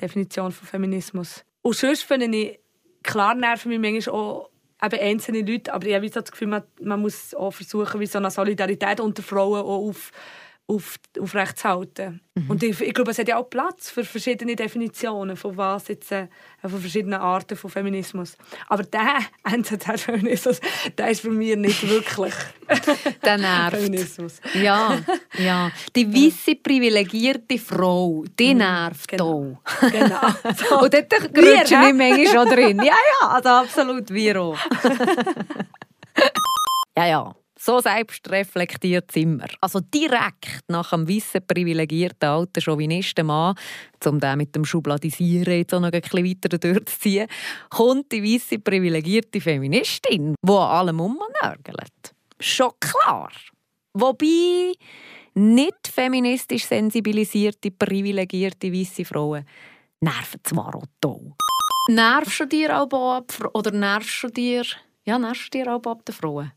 [0.00, 1.44] Definition von Feminismus.
[1.62, 2.60] Und sonst finde ich,
[3.02, 4.50] klar nerven mich manchmal auch
[4.82, 8.18] eben einzelne Leute, aber ich habe das Gefühl, man, man muss auch versuchen, wie so
[8.18, 10.10] eine Solidarität unter Frauen auch auf,
[10.66, 12.20] auf, aufrechtzuhalten.
[12.48, 16.10] Und ich, ich glaube, es hat ja auch Platz für verschiedene Definitionen von was jetzt,
[16.10, 16.26] äh,
[16.60, 18.36] von verschiedenen Arten von Feminismus.
[18.68, 20.60] Aber der NZR-Feminismus,
[20.98, 22.34] der ist für mich nicht wirklich
[23.24, 23.76] Der nervt.
[23.76, 24.40] Feminismus.
[24.54, 24.98] Ja,
[25.38, 25.70] ja.
[25.94, 29.58] Die weiße privilegierte Frau, die nervt genau.
[29.80, 29.90] auch.
[29.90, 30.20] Genau.
[30.56, 30.78] So.
[30.82, 31.28] Und dort hä?
[31.32, 32.78] wir manchmal schon drin.
[32.78, 34.58] Ja, ja, also absolut, wir auch.
[36.96, 37.34] ja, ja.
[37.64, 39.48] So selbstreflektiert sind wir.
[39.62, 43.54] Also direkt nach dem weißen privilegierten alten Chauvinistenmann,
[44.04, 47.26] um den mit dem Schubladisieren jetzt auch noch ein bisschen weiter durchzuziehen,
[47.70, 52.14] kommt die weiße privilegierte Feministin, die an allem umnörgelt.
[52.38, 53.30] Schon klar.
[53.94, 54.74] Wobei
[55.32, 59.46] nicht feministisch sensibilisierte, privilegierte weiße Frauen
[60.00, 61.32] nerven zwar auch toll.
[61.88, 64.64] Nervst du dir auch ab, oder nervst du dir,
[65.06, 66.52] ja, nervst du dir auch ab den Frauen?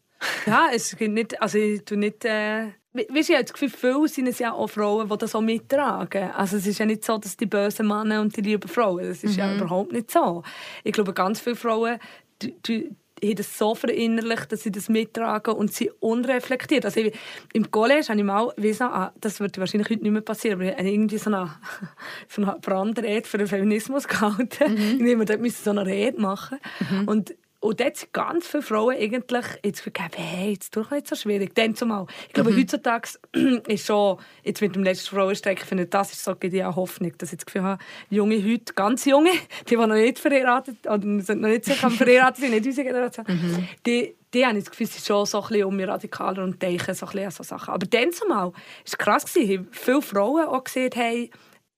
[0.46, 3.70] Ja, es gibt nicht, also ich nicht, äh, we- weisst du, ich habe das Gefühl,
[3.70, 6.32] viele sind es ja auch Frauen, die das auch mittragen.
[6.32, 9.24] Also es ist ja nicht so, dass die bösen Männer und die lieben Frauen, das
[9.24, 10.44] ist ja überhaupt nicht so.
[10.84, 12.00] Ich glaube, ganz viele Frauen,
[12.42, 16.86] die, die, haben das so verinnerlicht, dass sie das mittragen und sie unreflektiert.
[16.86, 17.16] Also ich,
[17.54, 20.60] Im College habe ich mal, weiss noch, ah, das wird wahrscheinlich heute nicht mehr passieren,
[20.62, 21.50] aber ich habe irgendwie so eine,
[22.28, 24.98] so eine Brandrede für den Feminismus gehalten.
[25.00, 25.06] Mhm.
[25.06, 26.60] Ich musste dort so eine Rede machen.
[27.08, 31.16] Und und dort sind ganz viele Frauen eigentlich jetzt gegeben, hey, jetzt doch nicht so
[31.16, 31.56] schwierig.
[31.56, 32.06] Dann zumal.
[32.28, 32.60] Ich glaube, mhm.
[32.60, 33.10] heutzutage
[33.68, 37.32] ist schon, jetzt mit dem letzten Frauenstreik, ich finde, das ist so die Hoffnung, dass
[37.32, 39.32] ich das Gefühl habe, junge heute, ganz junge,
[39.68, 43.26] die, die noch nicht verheiratet oder sind noch nicht so verheiratet sind, nicht unsere Generation,
[43.30, 43.68] mhm.
[43.86, 46.94] die, die haben das Gefühl, sie sind schon so ein bisschen um radikaler und denken
[46.94, 47.74] so ein bisschen an so Sachen.
[47.74, 48.54] Aber dann zumal, war
[48.86, 51.30] es krass, gewesen, viele Frauen auch gesehen haben,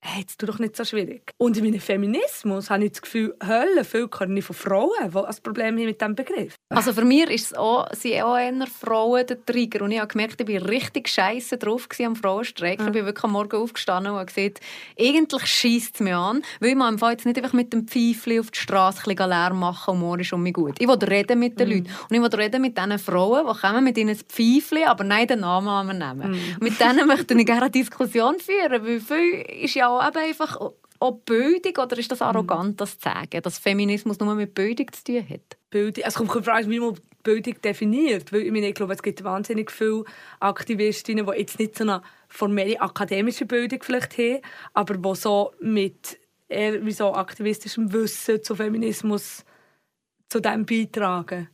[0.02, 1.34] hey, jetzt tu doch nicht so schwierig.
[1.38, 5.36] Und in meinem Feminismus habe ich das Gefühl, Hölle, viel können von Frauen, die ein
[5.44, 6.56] Problem haben mit diesem Begriff.
[6.70, 9.84] Also für mich ist es auch, sind auch eher Frauen der Trigger.
[9.84, 12.80] Und ich habe gemerkt, ich war richtig scheiße drauf am Frauenstreik.
[12.80, 12.88] Ja.
[12.88, 14.62] Ich bin wirklich am Morgen aufgestanden und gesagt,
[14.98, 18.60] eigentlich schießt es mich an, weil man jetzt nicht einfach mit dem Pfeifchen auf die
[18.60, 20.76] Straße ein bisschen Lärm machen und morgen ist um mich gut.
[20.80, 21.76] Ich will reden mit den mhm.
[21.76, 21.90] Leuten.
[22.10, 25.28] Und ich will reden mit diesen Frauen, die kommen mit ihnen ein Pfeifchen, aber nein,
[25.28, 26.32] den Namen nehmen.
[26.32, 26.58] Mhm.
[26.62, 30.60] Mit denen möchte ich gerne eine Diskussion führen, weil viel ist ja auch einfach
[31.00, 35.04] auch Bildung oder ist das arrogant, das zu sagen, dass Feminismus nur mit Bildung zu
[35.04, 35.58] tun hat?
[35.70, 38.32] Bildung, also kommt die Frage, wie man Bildung definiert.
[38.32, 40.04] Weil ich, meine, ich glaube, es gibt wahnsinnig viele
[40.40, 44.42] Aktivistinnen, die jetzt nicht so eine formelle akademische Bildung vielleicht haben,
[44.74, 49.46] aber die so mit eher wie so aktivistischem Wissen zu Feminismus
[50.30, 51.50] zu dem beitragen.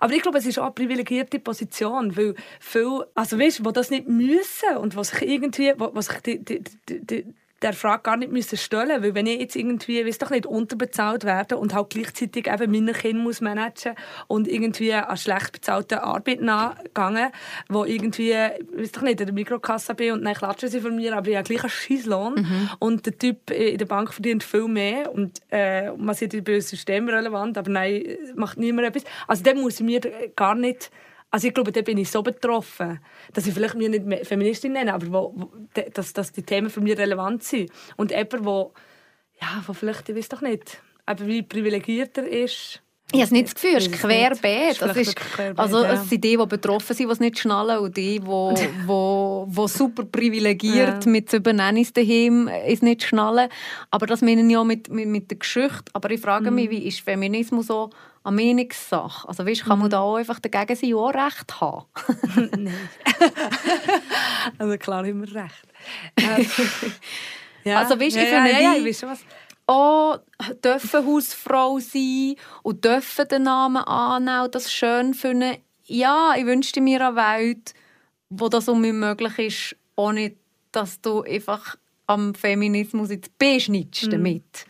[0.00, 3.90] Aber ich glaube, es ist auch eine privilegierte Position, weil viele, also weißt, die das
[3.90, 8.30] nicht müssen und was sich irgendwie, was sich die, die, die, der Frage gar nicht
[8.30, 12.46] müssen stellen weil wenn ich jetzt irgendwie, weiß doch nicht, unterbezahlt werde und halt gleichzeitig
[12.46, 13.94] eben meine Kinder muss managen
[14.28, 17.30] und irgendwie an schlecht bezahlter Arbeit nachgegangen,
[17.68, 21.16] wo irgendwie, weiß doch nicht, in der Mikrokasse bin und dann klatschen sie von mir,
[21.16, 22.70] aber ich habe gleich einen Scheisslohn mhm.
[22.78, 26.60] und der Typ in der Bank verdient viel mehr und äh, man sieht, ich bin
[26.60, 28.04] systemrelevant, aber nein,
[28.36, 29.04] macht niemand etwas.
[29.26, 30.00] Also dann muss ich mir
[30.36, 30.90] gar nicht
[31.30, 33.00] also ich glaube, da bin ich so betroffen,
[33.32, 35.50] dass ich vielleicht mich nicht Feministin nenne, aber wo, wo,
[35.92, 37.70] dass, dass die Themen für mich relevant sind.
[37.96, 38.72] Und jemand, wo,
[39.40, 43.54] ja, wo vielleicht, ich weiß doch nicht, aber wie privilegierter ist, ich habe nicht das
[43.54, 44.82] Gefühl, es ist querbeet.
[44.82, 45.16] Das ist,
[45.56, 49.46] also, es sind die, die betroffen sind, die es nicht schnallen und die, die, die,
[49.46, 51.10] die super privilegiert ja.
[51.10, 53.48] mit Übernennungs daheim es nicht schnallen.
[53.90, 55.84] Aber das meine ich auch mit, mit, mit der Geschichte.
[55.94, 56.70] Aber ich frage mich, mhm.
[56.70, 57.88] wie ist Feminismus so
[58.24, 59.28] eine Meinungssache?
[59.28, 59.92] Also weißt, kann man mhm.
[59.92, 61.86] da auch einfach dagegen sein auch Recht haben?
[62.56, 62.88] Nein.
[64.58, 65.68] also klar wir Recht.
[66.16, 66.46] Ähm,
[67.64, 67.78] ja.
[67.78, 69.20] Also weißt, ja, ich finde, ja, ja, ich weiß schon was
[69.68, 70.20] auch
[70.64, 75.58] dürfen Hausfrau sein und dürfen den Namen annehmen und das schön finden.
[75.84, 77.74] Ja, ich wünschte mir eine Welt,
[78.30, 80.34] wo das um mich möglich ist, ohne
[80.72, 84.10] dass du einfach am Feminismus jetzt beschnittst mhm.
[84.10, 84.66] damit.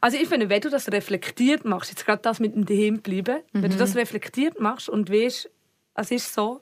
[0.00, 3.42] Also ich finde, wenn du das reflektiert machst, jetzt gerade das mit dem Daheim bleiben,
[3.52, 3.62] mhm.
[3.62, 3.80] wenn du mhm.
[3.80, 5.50] das reflektiert machst und weißt,
[5.94, 6.60] es ist so,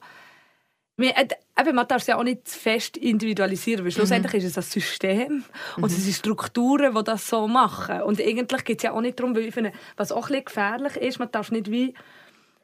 [0.98, 4.38] äh, eben, man darf es ja auch nicht fest individualisieren, weil schlussendlich mhm.
[4.38, 5.44] ist es ein System
[5.76, 5.88] und mhm.
[5.88, 8.02] es sind Strukturen, die das so machen.
[8.02, 10.96] Und eigentlich geht es ja auch nicht darum, weil ich finde, was auch ein gefährlich
[10.96, 11.94] ist, man darf nicht wie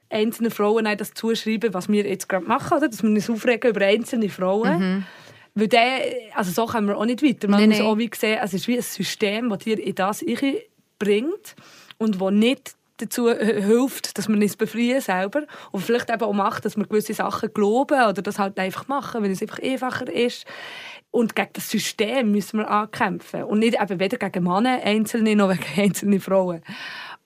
[0.08, 2.88] einzelne Frauen das zuschreiben, was wir jetzt gerade machen, oder?
[2.88, 4.78] dass wir uns aufregen über einzelne Frauen.
[4.78, 5.06] Mhm.
[5.54, 6.00] Weil der,
[6.34, 7.48] also so kommen wir auch nicht weiter.
[7.48, 7.84] Man nee, muss nee.
[7.84, 10.24] auch wie sehen, es ist wie ein System, das dir in das
[10.98, 11.56] bringt
[11.98, 15.42] und das nicht dazu hilft, dass man es befreien selber
[15.72, 19.22] und vielleicht eben auch macht, dass man gewisse Sachen glauben oder das halt einfach machen,
[19.22, 20.46] weil es einfach einfacher ist.
[21.10, 25.50] Und gegen das System müssen wir ankämpfen und nicht eben weder gegen Männer einzelne noch
[25.76, 26.62] gegen einzelne Frauen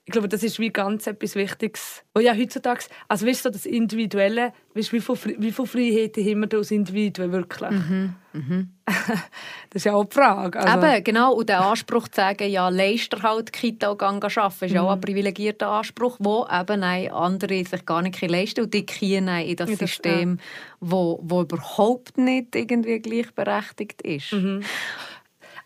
[0.06, 2.04] ich glaube, das ist wie ganz etwas Wichtiges.
[2.14, 6.48] Und ja, heutzutage, also weißt du, das Individuelle, weißt, wie, viel, wie viel Freiheiten haben
[6.48, 7.70] wir als Individuen wirklich?
[7.70, 8.14] Mhm.
[8.32, 8.70] Mhm.
[8.86, 10.60] das ist ja auch die Frage.
[10.60, 10.86] Also.
[10.86, 11.34] Eben, genau.
[11.34, 14.78] Und der Anspruch zu sagen, ja, Leister halt Kita und arbeiten, ist mhm.
[14.78, 19.56] auch ein privilegierter Anspruch, wo eben andere sich gar nicht leisten und die kiehen in
[19.56, 20.44] das, ja, das System, ja.
[20.78, 24.32] wo, wo überhaupt nicht irgendwie gleichberechtigt ist.
[24.32, 24.62] Mhm.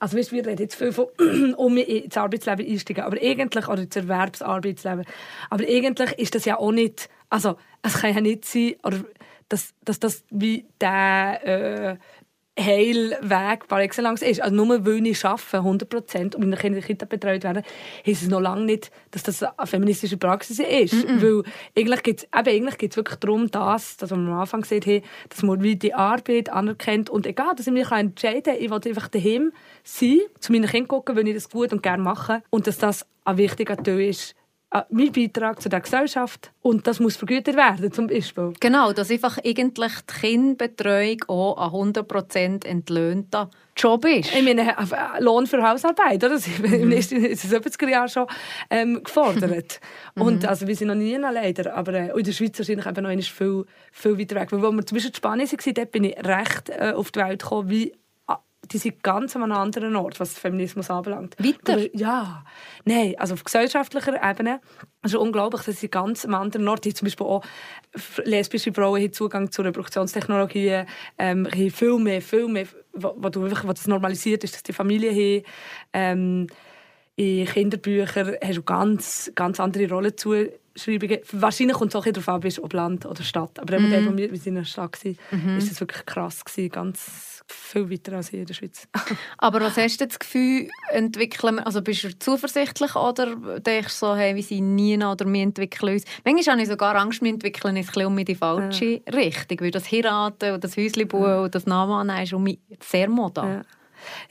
[0.01, 1.07] Also weißt, wir reden jetzt viel von
[1.57, 5.05] um ins Arbeitsleben einsteigen, aber eigentlich, oder ins Erwerbsarbeitsleben,
[5.51, 9.05] aber eigentlich ist das ja auch nicht, also es kann ja nicht sein, oder
[9.51, 11.97] dass, dass das wie der äh,
[12.59, 14.43] Heilweg par excellence ist.
[14.43, 17.63] Also nur weil ich arbeite, 100 Prozent, und meine Kinder in der Kita betreut werden,
[18.07, 20.93] heisst es noch lange nicht, dass das eine feministische Praxis ist.
[20.95, 21.23] Mm -mm.
[21.23, 21.45] Weil
[21.75, 22.03] eigentlich
[22.79, 25.77] geht es wirklich darum, dass, das, was wir am Anfang gesehen haben, dass man wie
[25.77, 29.53] die Arbeit anerkennt und egal, dass ich mich entscheiden kann, ich will einfach daheim
[29.85, 33.07] sein, zu meinen Kindern gucken, wenn ich das gut und gerne mache und dass das
[33.25, 34.35] ein wichtiger Teil ist
[34.91, 38.53] mein Beitrag zu der Gesellschaft und das muss vergütet werden zum Beispiel.
[38.61, 44.35] Genau, dass einfach eigentlich die Kinderbetreuung auch ein 100% entlöhnter Job ist.
[44.35, 46.31] Ich meine, äh, Lohn für Hausarbeit, oder?
[46.41, 46.75] Das ist mhm.
[46.75, 48.27] in den 70er Jahren schon
[48.71, 49.81] ähm, gefordert.
[50.17, 50.23] Mhm.
[50.23, 53.25] und also wir sind noch nie leider, aber äh, in der Schweiz wahrscheinlich eben noch
[53.25, 54.51] viel, viel weiter weg.
[54.51, 57.21] Weil, als wir zum Beispiel in Spanien waren, dort bin ich recht äh, auf die
[57.21, 57.93] Welt gekommen, wie
[58.73, 61.37] die sind ganz an einem anderen Ort, was Feminismus anbelangt.
[61.39, 61.75] Weiter?
[61.75, 62.45] Aber, ja.
[62.85, 64.61] Nein, also auf gesellschaftlicher Ebene
[65.03, 66.95] es ist unglaublich, dass sie ganz am anderen Ort haben.
[66.95, 67.43] Zum Beispiel auch
[68.25, 70.87] lesbische Frauen haben Zugang zu Reproduktionstechnologien,
[71.19, 74.63] ähm, haben viel mehr, viel mehr, wo, wo, du einfach, wo das normalisiert ist, dass
[74.63, 75.45] die Familie haben.
[75.95, 76.47] Ähm,
[77.17, 81.19] in Kinderbüchern hast du ganz, ganz andere Rollenzuschreibungen.
[81.33, 83.59] Wahrscheinlich kommt es auch darauf an, ob Land oder Stadt.
[83.59, 83.91] Aber mhm.
[83.91, 85.59] dort, wo wir in der Stadt waren, mhm.
[85.59, 86.45] ist es wirklich krass.
[86.45, 88.89] Gewesen, ganz viel weiter als hier in der Schweiz.
[89.39, 94.17] Aber was hast du das Gefühl, entwickeln also bist du zuversichtlich oder denkst du so,
[94.17, 96.05] hey, wir sind nie oder wir entwickeln uns?
[96.25, 99.13] Manchmal habe ich sogar Angst, wir entwickeln uns ein um in die falsche ja.
[99.13, 101.41] Richtung, weil das Heiraten und das Häuschen bauen ja.
[101.43, 103.49] und das Namen ist um mich sehr modern.
[103.49, 103.63] Ja.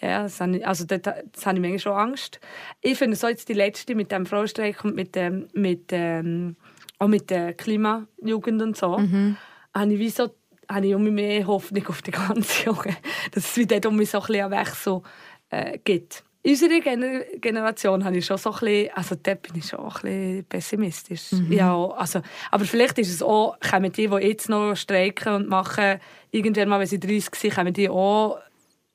[0.02, 2.40] Ja, das habe ich, also das, das habe ich manchmal schon Angst.
[2.82, 6.56] Ich finde so jetzt die letzte mit dem Frauenstreik und mit, dem, mit, ähm,
[6.98, 9.38] auch mit der Klimajugend und so, mhm.
[9.74, 10.30] habe ich wie so
[10.72, 12.96] habe ich immer mehr Hoffnung auf die ganze Jahre,
[13.32, 15.02] dass es wieder um mich so ein bisschen Wechsel
[15.50, 16.24] äh, gibt.
[16.42, 19.82] In unserer Gener Generation habe ich schon so ein bisschen, also dort bin ich schon
[19.82, 21.32] ein bisschen pessimistisch.
[21.34, 21.52] Mhm.
[21.52, 26.00] Ja, also, aber vielleicht ist es auch, kommen die, die jetzt noch streiken und machen,
[26.32, 28.38] irgendwann mal, wenn sie 30 sind, kommen die auch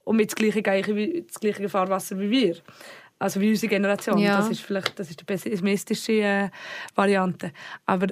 [0.05, 2.57] um das gleiche, das gleiche Fahrwasser wie wir.
[3.19, 4.19] Also wie unsere Generation.
[4.19, 4.39] Ja.
[4.39, 6.51] Das ist vielleicht das ist die pessimistische äh,
[6.95, 7.53] Variante.
[7.87, 8.09] Aber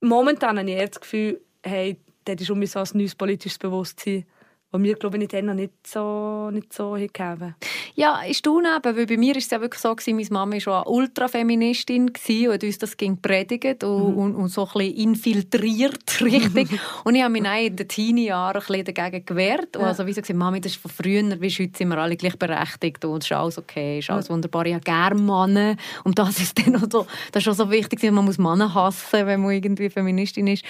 [0.00, 4.24] momentan habe ich eher das Gefühl, hey, dort ist um so ein neues politisches Bewusstsein
[4.72, 7.56] was wir, glaube ich, dann noch nicht so, nicht so gegeben
[7.96, 10.52] Ja, ist du neben, weil bei mir war es ja wirklich so, gewesen, meine Mama
[10.52, 12.12] war schon eine Ultrafeministin
[12.48, 14.18] und uns das ging predigt und, mhm.
[14.18, 16.68] und, und, so ein bisschen infiltriert, richtig.
[17.04, 19.76] und ich habe mich in den Teenie-Jahren ein bisschen dagegen gewehrt.
[19.76, 22.16] Und also wie so gesagt, Mami, das ist von früher, wie heute sind wir alle
[22.16, 24.66] gleichberechtigt und es ist alles okay, es ist alles wunderbar.
[24.66, 28.02] Ich habe gerne Männer und das ist dann auch so, das ist auch so wichtig,
[28.12, 30.64] man muss Männer hassen, wenn man irgendwie Feministin ist.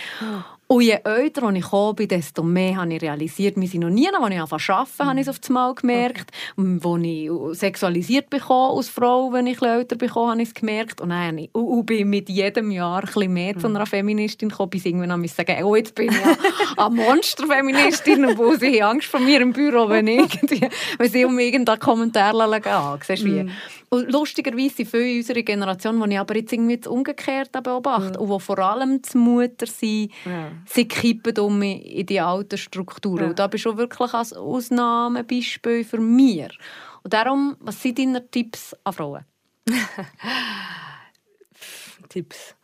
[0.71, 4.07] Und je älter ich gekommen bin, desto mehr habe ich realisiert, wir sind noch nie,
[4.07, 6.31] als ich angefangen zu arbeiten, habe ich es auf einmal gemerkt.
[6.57, 6.79] Okay.
[6.85, 11.01] Als ich sexualisiert bekomme als Frau, wenn ich älter bekomme, habe ich es gemerkt.
[11.01, 14.49] Und dann ich, und, und bin mit jedem Jahr ein bisschen mehr zu einer Feministin
[14.49, 16.37] gekommen, bis irgendwann ich sagen, oh, jetzt bin ich ja
[16.77, 20.69] eine Monsterfeministin, obwohl sie Angst vor mir im Büro, wenn, irgendwie,
[20.99, 23.01] wenn sie um irgendeinen Kommentar gehen.
[23.05, 23.51] Siehst du, wie?
[23.93, 28.21] Und lustigerweise sind viele unserer Generation, die ich aber jetzt irgendwie das Umgekehrte beobachte, ja.
[28.21, 30.53] und die vor allem die Mutter sind, ja.
[30.65, 33.23] sie kippen um in die alten Strukturen.
[33.23, 33.29] Ja.
[33.31, 36.57] Und da bist du wirklich als Ausnahmebeispiel für mich.
[37.03, 39.25] Und darum, was sind deine Tipps an Frauen?
[42.09, 42.55] Tipps?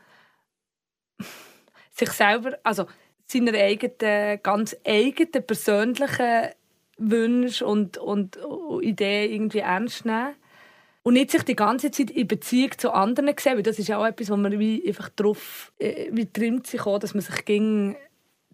[1.91, 2.87] Sich selber, also
[3.27, 6.51] seine eigenen, ganz eigenen persönlichen
[6.99, 8.39] Wünsche und, und
[8.81, 10.37] Ideen irgendwie ernst nehmen
[11.07, 13.97] und nicht sich die ganze Zeit in Beziehung zu anderen sehen, weil das ist ja
[13.97, 17.45] auch etwas, wo man wie einfach drauf äh, wie trimmt sich auch, dass man sich
[17.45, 17.95] gegen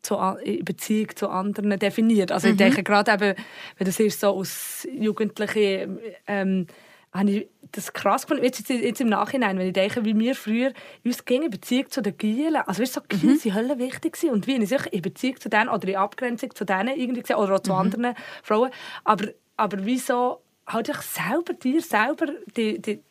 [0.03, 2.31] zu, in Beziehung zu anderen definiert.
[2.31, 2.53] Also mhm.
[2.53, 3.43] ich denke gerade eben,
[3.79, 6.67] wenn das ist so aus Jugendlichen, ähm,
[7.11, 8.45] habe ich das krass gefunden.
[8.45, 10.75] Jetzt, jetzt, im Nachhinein, wenn ich denke, wie wir früher
[11.07, 13.39] uns gegen Beziehung zu den Gielen, also weißt, so Gielen mhm.
[13.39, 14.31] sind Hölle wichtig gewesen.
[14.31, 17.37] und wie ich sich in Beziehung zu denen oder in Abgrenzung zu denen irgendwie gesehen,
[17.37, 17.79] oder auch zu mhm.
[17.79, 18.71] anderen Frauen,
[19.05, 23.03] aber, aber wieso halt dich selber, dir selber die, die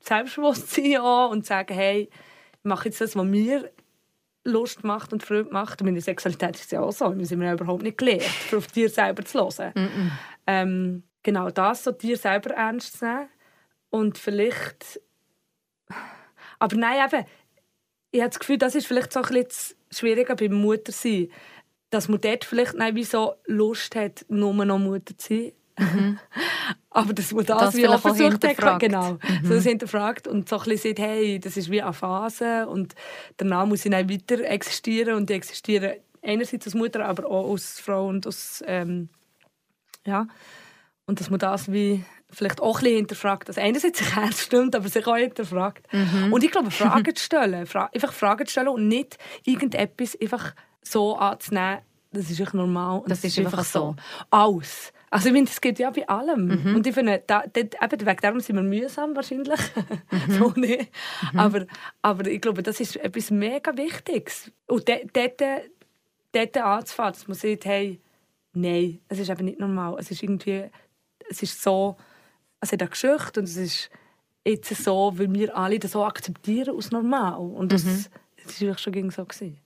[0.00, 3.70] Selbstbewusstsein an und sagen, hey, ich mache jetzt das, was mir
[4.44, 5.80] Lust macht und Freude macht.
[5.80, 7.16] Und meine Sexualität ist ja auch so.
[7.16, 8.24] Wir sind ja überhaupt nicht gelehrt,
[8.56, 9.72] auf dir selber zu hören.
[9.74, 10.10] Mm -mm.
[10.46, 13.28] Ähm, genau das, so dir selber ernst zu nehmen.
[13.90, 15.00] Und vielleicht...
[16.58, 17.26] Aber nein, eben,
[18.10, 21.30] ich habe das Gefühl, das ist vielleicht so ein bisschen schwieriger beim Muttersein.
[21.90, 25.52] Dass man dort vielleicht nein, wie so Lust hat, nur noch Mutter zu sein.
[25.80, 26.18] Mhm.
[26.90, 29.18] Aber dass man das, das wie auch versucht hat, genau, mhm.
[29.44, 32.94] so das hinterfragt und so ein bisschen sagt, hey, das ist wie eine Phase und
[33.36, 37.78] danach muss ich dann weiter existieren und ich existiere einerseits als Mutter, aber auch als
[37.80, 39.08] Frau und als, ähm,
[40.06, 40.26] ja,
[41.06, 44.74] und dass man das wie vielleicht auch ein bisschen hinterfragt, dass einerseits sich ernst stimmt,
[44.76, 45.86] aber sich auch hinterfragt.
[45.92, 46.32] Mhm.
[46.32, 50.54] Und ich glaube, Fragen zu stellen, fra einfach Fragen zu stellen und nicht irgendetwas einfach
[50.82, 51.80] so anzunehmen,
[52.12, 53.02] das ist einfach normal.
[53.06, 53.78] Das, das ist einfach so.
[53.78, 53.96] so.
[54.30, 54.92] Alles.
[55.12, 56.46] Also ich finde, das geht ja bei allem.
[56.46, 56.76] Mhm.
[56.76, 59.60] Und ich finde, da, dort, eben, wegen darum sind wir mühsam wahrscheinlich.
[60.10, 60.32] Mhm.
[60.32, 60.90] so nicht.
[61.32, 61.38] Mhm.
[61.38, 61.66] Aber,
[62.02, 64.50] aber ich glaube, das ist etwas mega Wichtiges.
[64.66, 65.40] Und dort,
[66.32, 68.00] dort anzufangen, dass man sieht, hey,
[68.52, 69.96] nein, es ist eben nicht normal.
[69.98, 70.64] Es ist irgendwie,
[71.28, 71.96] es ist so,
[72.60, 73.90] es hat eine Geschichte und es ist
[74.44, 77.40] jetzt so, weil wir alle das so akzeptieren als normal.
[77.40, 78.04] Und das, mhm.
[78.44, 79.24] das war schon so.
[79.24, 79.58] Gewesen.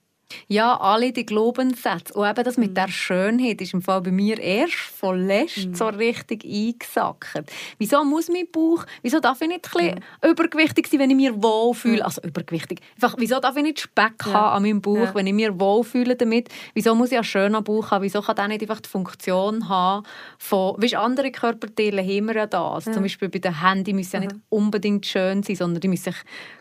[0.47, 2.13] Ja, alle die Glaubenssätze.
[2.13, 2.75] Und eben das mit mhm.
[2.75, 5.75] der Schönheit ist im Fall bei mir erst von letzt mhm.
[5.75, 7.51] so richtig eingesackt.
[7.77, 10.29] Wieso muss mein Bauch, wieso darf ich nicht ein ja.
[10.29, 12.03] übergewichtig sein, wenn ich mich wohlfühle?
[12.03, 12.79] Also übergewichtig.
[12.95, 14.33] Einfach, wieso darf ich nicht Speck ja.
[14.33, 15.15] haben an meinem Bauch, ja.
[15.15, 16.49] wenn ich mich wohlfühle damit?
[16.73, 18.03] Wieso muss ich einen schönen Bauch haben?
[18.03, 20.05] Wieso kann der nicht einfach die Funktion haben
[20.37, 22.85] von, wie andere Körperteile haben wir ja das.
[22.85, 26.15] Zum Beispiel bei den Händen müssen ja nicht unbedingt schön sein, sondern die müssen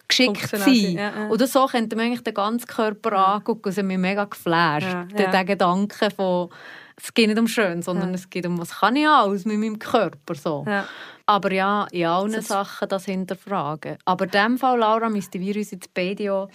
[0.09, 0.93] geschickt sein.
[0.93, 1.29] Ja, ja.
[1.29, 3.25] Oder so könnte man eigentlich den ganzen Körper ja.
[3.35, 3.75] angucken.
[3.75, 4.87] Hat mich mega geflasht.
[4.87, 5.31] Ja, ja.
[5.31, 6.51] Der Gedanke von,
[6.97, 8.15] es geht nicht um schön, sondern ja.
[8.15, 10.35] es geht um, was kann ich alles mit meinem Körper.
[10.35, 10.65] So.
[10.67, 10.87] Ja.
[11.27, 13.97] Aber ja, in allen das Sachen das hinterfragen.
[14.05, 16.49] Aber in diesem Fall, Laura, müssten wir uns jetzt beide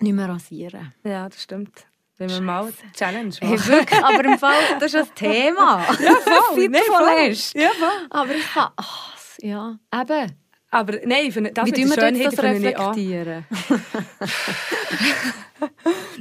[0.00, 0.92] nicht mehr rasieren.
[1.04, 1.86] Ja, das stimmt.
[2.16, 3.48] Wenn wir mal Challenge machen.
[3.48, 5.84] Hey, wirklich, aber im Fall, das ist ein Thema.
[6.00, 6.68] ja, voll.
[6.68, 7.60] nee, voll.
[7.60, 8.06] Ja, voll.
[8.10, 10.43] Aber ich kann, oh, ja, eben.
[10.74, 13.46] Aber nein, ich finde, das Wie mit der Schönheit das reflektieren?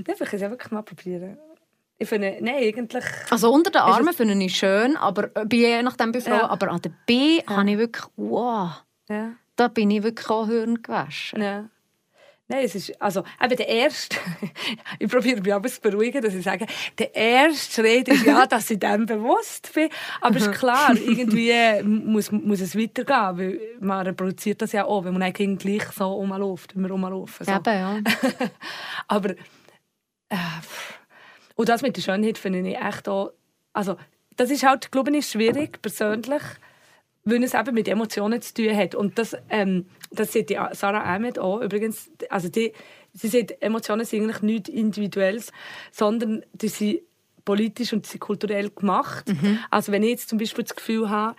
[0.06, 1.39] Darf ich es wirklich mal probieren?
[1.97, 3.04] Ich finde, nein, eigentlich...
[3.32, 6.49] Also unter den Armen finde ich schön, aber je nachdem bei Frauen, ja.
[6.49, 7.58] aber an den Beinen ja.
[7.58, 9.32] habe ich wirklich, wow, ja.
[9.56, 11.41] da bin ich wirklich auch Hirn gewaschen.
[11.41, 11.70] Ja.
[12.54, 14.16] Nein, es ist, also, eben der erste,
[14.99, 16.68] ich probiere mich aber zu beruhigen, dass ich sage,
[16.99, 19.89] der erste Schritt ist ja, dass ich dem bewusst bin.
[20.22, 25.04] Aber es ist klar, irgendwie muss, muss es weitergehen, weil man reproduziert das ja auch,
[25.04, 27.43] wenn man eigentlich gleich so rumläuft, wie wir rumlaufen.
[27.43, 27.51] So.
[27.51, 27.97] Eben, ja.
[29.08, 29.32] aber,
[30.30, 30.36] äh,
[31.56, 33.32] und das mit der Schönheit finde ich echt auch,
[33.74, 33.97] also,
[34.36, 36.43] das ist halt, glaube ich, schwierig, persönlich,
[37.26, 38.95] weil es eben mit Emotionen zu tun hat.
[38.95, 42.11] Und das, ähm, das sieht die Sarah Ahmed auch übrigens.
[42.30, 42.74] Also die,
[43.13, 45.51] sie sieht, Emotionen sind eigentlich nichts Individuelles,
[45.91, 46.99] sondern die sind
[47.45, 49.28] politisch und sie kulturell gemacht.
[49.28, 49.59] Mhm.
[49.69, 51.36] Also wenn ich jetzt zum Beispiel das Gefühl habe,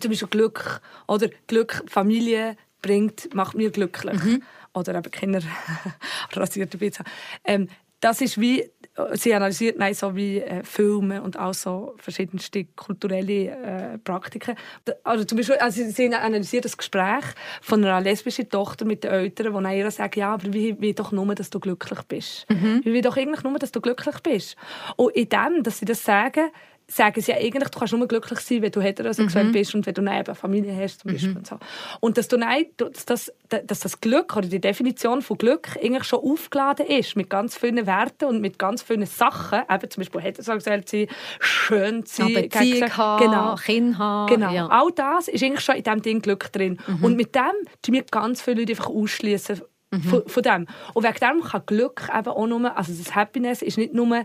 [0.00, 4.22] zum Beispiel Glück oder Glück, Familie bringt, macht mir glücklich.
[4.22, 4.42] Mhm.
[4.72, 5.40] Oder eben Kinder
[6.32, 7.04] rasierte Pizza.
[7.44, 7.68] Ähm,
[8.00, 8.70] das ist wie
[9.14, 14.54] sie analysiert nein, so wie äh, Filme und auch so verschiedenste kulturelle äh, Praktiken.
[15.02, 17.24] Also zum Beispiel, also sie analysiert das Gespräch
[17.60, 21.10] von einer lesbischen Tochter mit den Eltern, wo ihr sagt, ja, aber wie, wie doch
[21.10, 22.46] nur, dass du glücklich bist.
[22.48, 22.82] Mhm.
[22.84, 24.56] Wie doch eigentlich nur, dass du glücklich bist.
[24.96, 26.50] Und in dem, dass sie das sagen,
[26.86, 29.52] sagen sie ja eigentlich, du kannst nur glücklich sein, wenn du heterosexuell mhm.
[29.52, 31.30] bist und wenn du eine Familie hast zum Beispiel.
[31.30, 31.36] Mhm.
[31.38, 31.58] Und, so.
[32.00, 36.04] und dass, du nein, dass, das, dass das Glück oder die Definition von Glück eigentlich
[36.04, 40.20] schon aufgeladen ist mit ganz vielen Werten und mit ganz vielen Sachen, eben zum Beispiel
[40.20, 41.06] heterosexuell sein,
[41.40, 43.54] schön sein, ja, Beziehung haben, genau.
[43.56, 44.34] Kind haben.
[44.34, 44.52] Genau.
[44.52, 44.66] Ja.
[44.68, 46.78] All das ist eigentlich schon in diesem Ding Glück drin.
[46.86, 47.04] Mhm.
[47.04, 50.02] Und mit dem tun wir ganz viele Leute einfach ausschließen mhm.
[50.02, 50.66] von, von, dem.
[50.92, 54.24] Und wegen dem kann Glück eben auch nur, also das Happiness ist nicht nur,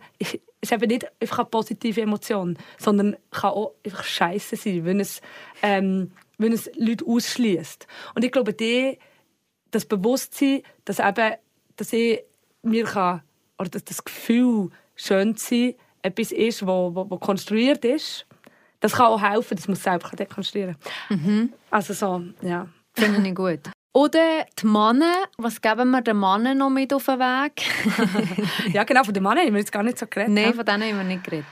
[0.61, 5.21] ist eben nicht einfach eine positive Emotion, sondern kann auch einfach scheiße sein, wenn es,
[5.61, 7.87] ähm, wenn es Leute ausschließt.
[8.15, 8.99] Und ich glaube, die,
[9.71, 11.35] das Bewusstsein, dass eben,
[11.75, 12.21] dass ich
[12.61, 13.21] mir kann,
[13.57, 18.25] oder dass das Gefühl, schön zu sein, etwas ist, wo, wo, wo konstruiert ist,
[18.79, 20.77] das kann auch helfen, dass man es selber dekonstruieren.
[21.09, 21.53] Mhm.
[21.69, 22.67] Also so, ja.
[22.95, 23.69] Finde ich gut.
[23.99, 27.63] Oder die Männer, was geben wir den Männern noch mit auf den Weg?
[28.73, 30.33] ja, genau, von den Männern haben wir jetzt gar nicht so geredet.
[30.33, 31.45] Nein, von denen haben wir nicht geredet.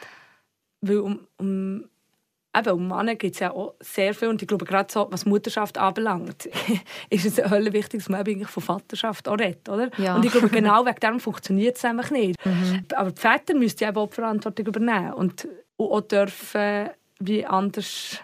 [0.79, 1.83] Weil um, um,
[2.55, 4.29] eben, um Männer gibt es ja auch sehr viel.
[4.29, 6.45] Und ich glaube, gerade so, was Mutterschaft anbelangt,
[7.09, 9.67] ist es hölle wichtig, dass man eigentlich von Vaterschaft auch redet.
[9.67, 9.89] Oder?
[9.97, 10.15] Ja.
[10.15, 12.45] Und ich glaube, genau wegen dem funktioniert es einfach nicht.
[12.45, 12.85] Mhm.
[12.95, 18.21] Aber die Väter müssten ja auch die Verantwortung übernehmen und auch dürfen wie anders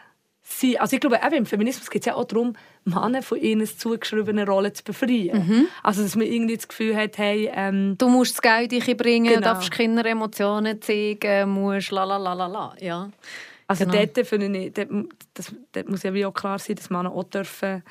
[0.60, 0.78] sein.
[0.80, 4.45] Also ich glaube, eben, im Feminismus geht es ja auch darum, Männer von ihnen zugeschriebene
[4.45, 5.47] Rollen zu befreien.
[5.47, 5.68] Mhm.
[5.84, 7.51] Also dass man irgendwie das Gefühl hat, hey...
[7.54, 9.41] Ähm, du musst das Geld bringen, genau.
[9.41, 12.76] darfst keine Emotionen zeigen, musst la la la la la.
[12.80, 13.10] Ja.
[13.68, 14.06] Also genau.
[14.06, 14.89] dort, finde ich, dort,
[15.34, 17.84] das, dort muss ja wie auch klar sein, dass Männer auch dürfen...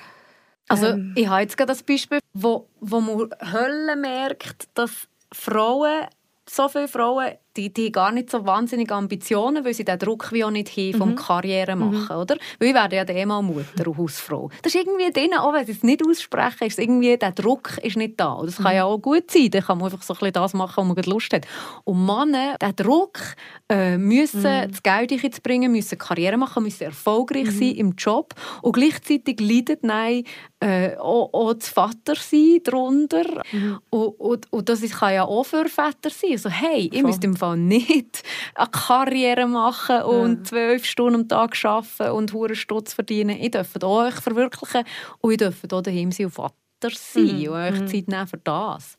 [0.69, 6.07] Also ähm, ich habe jetzt gerade das Beispiel, wo, wo man Hölle merkt, dass Frauen
[6.49, 10.45] so viele Frauen die, die gar nicht so wahnsinnige Ambitionen, weil sie den Druck wie
[10.45, 11.17] auch nicht haben vom mhm.
[11.17, 12.23] Karriere machen, mhm.
[12.23, 12.37] oder?
[12.59, 14.51] Weil ich werde ja dann mal Mutter und Hausfrau.
[14.63, 17.97] Das ist irgendwie denen, auch wenn sie es nicht aussprechen, ist irgendwie, der Druck ist
[17.97, 18.33] nicht da.
[18.33, 18.65] Und das mhm.
[18.65, 20.97] kann ja auch gut sein, dann kann man einfach so ein bisschen das machen, was
[20.97, 21.47] man Lust hat.
[21.85, 23.19] Und Männer, der Druck,
[23.69, 24.71] äh, müssen mhm.
[24.71, 27.59] das Geld bringen, müssen Karriere machen, müssen erfolgreich mhm.
[27.59, 30.25] sein im Job und gleichzeitig leidet nein,
[30.61, 33.25] äh, auch, auch das Vatersein darunter.
[33.51, 33.79] Mhm.
[33.91, 36.33] Und, und, und das kann ja auch für Väter sein.
[36.33, 38.23] Also, hey, ich müsste im Fall nicht
[38.55, 43.37] eine Karriere machen und zwölf Stunden am Tag arbeiten und hohen Stutz verdienen.
[43.41, 44.85] Ich darf euch verwirklichen
[45.21, 46.53] und ich darf auch daheim sein und Vater
[46.91, 47.49] sein mhm.
[47.49, 47.87] und euch mhm.
[47.89, 48.97] Zeit nehmen für das.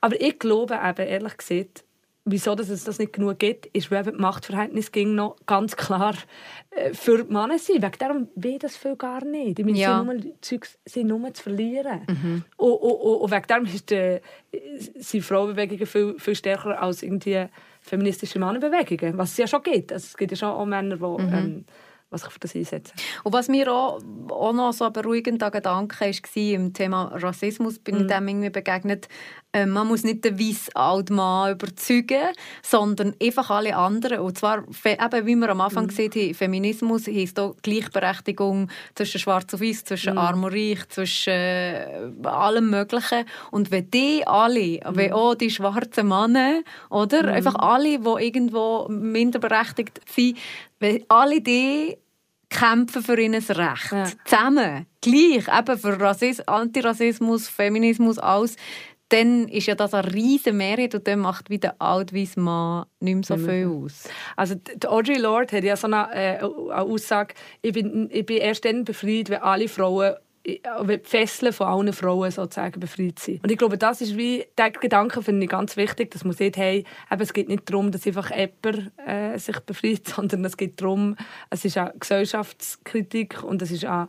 [0.00, 1.84] Aber ich glaube eben, ehrlich gesagt,
[2.26, 6.14] wieso dass es das nicht genug gibt, ist, weil das Machtverhältnis ging noch ganz klar
[6.70, 7.82] äh, für die Männer sind.
[7.82, 9.58] Wegen darum will das viel gar nicht.
[9.58, 10.04] Die ja.
[10.04, 12.02] sind, nur, Zeug sind nur zu verlieren.
[12.08, 12.44] Mhm.
[12.56, 14.18] Und, und, und, wegen darum ist die,
[14.96, 17.46] sind Frauenbewegungen viel, viel stärker als irgendwie
[17.86, 19.92] feministische Männerbewegungen, was es ja schon gibt.
[19.92, 21.22] Also es gibt ja schon auch Männer, die...
[21.22, 21.34] Mhm.
[21.34, 21.64] Ähm,
[22.10, 22.92] was ich für das einsetze.
[23.24, 27.96] Und was mir auch, auch noch so ein beruhigender Gedanke war, im Thema Rassismus, bin
[27.96, 27.98] mm.
[27.98, 28.08] ich mhm.
[28.08, 29.08] dem irgendwie begegnet,
[29.64, 32.32] man muss nicht den weißen alten Mann überzeugen,
[32.62, 34.20] sondern einfach alle anderen.
[34.20, 35.88] Und zwar, eben, wie wir am Anfang mm.
[35.88, 40.18] gesehen haben, Feminismus heisst auch Gleichberechtigung zwischen Schwarz und Weiß, zwischen mm.
[40.18, 43.24] Arm und Reich, zwischen äh, allem Möglichen.
[43.50, 44.96] Und wenn die alle, mm.
[44.96, 47.22] wenn auch die schwarzen Männer, oder?
[47.22, 47.28] Mm.
[47.28, 50.36] Einfach alle, die irgendwo minderberechtigt sind,
[50.80, 51.96] wenn alle die
[52.48, 53.92] kämpfen für ihr Recht.
[53.92, 54.06] Ja.
[54.24, 58.56] Zusammen, gleich, eben für Rassismus, Antirassismus, Feminismus, alles,
[59.08, 63.14] dann ist ja das eine riesige Mehrheit und dann macht wieder der altweise Mann nicht
[63.14, 64.08] mehr so viel aus.
[64.36, 68.64] Also Audrey Lorde hat ja so eine, äh, eine Aussage, ich bin, ich bin erst
[68.64, 70.14] dann befreit, wenn alle Frauen
[70.46, 73.42] die Fesseln von allen Frauen sozusagen befreit sind.
[73.42, 76.56] Und ich glaube, das ist wie, der Gedanke finde ich ganz wichtig, dass man sieht,
[76.56, 80.80] hey, eben, es geht nicht darum, dass einfach jemand äh, sich befreit, sondern es geht
[80.80, 81.16] darum,
[81.50, 84.06] es ist eine Gesellschaftskritik und es, ist auch,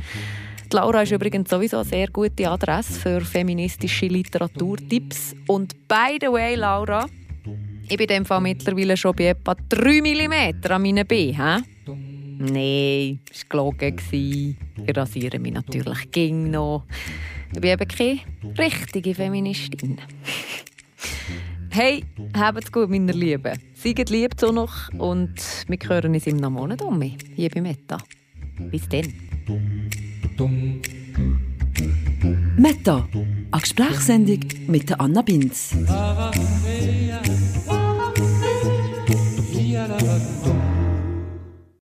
[0.70, 5.34] Die Laura ist übrigens sowieso eine sehr gute Adresse für feministische Literaturtipps.
[5.47, 7.05] Und by the way, Laura,
[7.84, 11.63] ich bin in dem Fall mittlerweile schon bei etwa 3 mm an meinen Beinen.
[12.39, 13.97] Nein, das war gelogen.
[14.11, 16.84] Ich rasiere mich natürlich ging noch.
[17.53, 18.20] Ich bin eben keine
[18.57, 20.01] richtige Feministin.
[21.70, 22.03] Hey,
[22.36, 23.57] habt's gut, meine Lieben.
[23.74, 25.36] Seid lieb so noch und
[25.68, 27.99] wir hören uns im Monat um hier bei Meta.
[28.60, 29.14] Bis dann.
[32.58, 35.76] Meta, eine Gesprächssendung mit Anna Binz.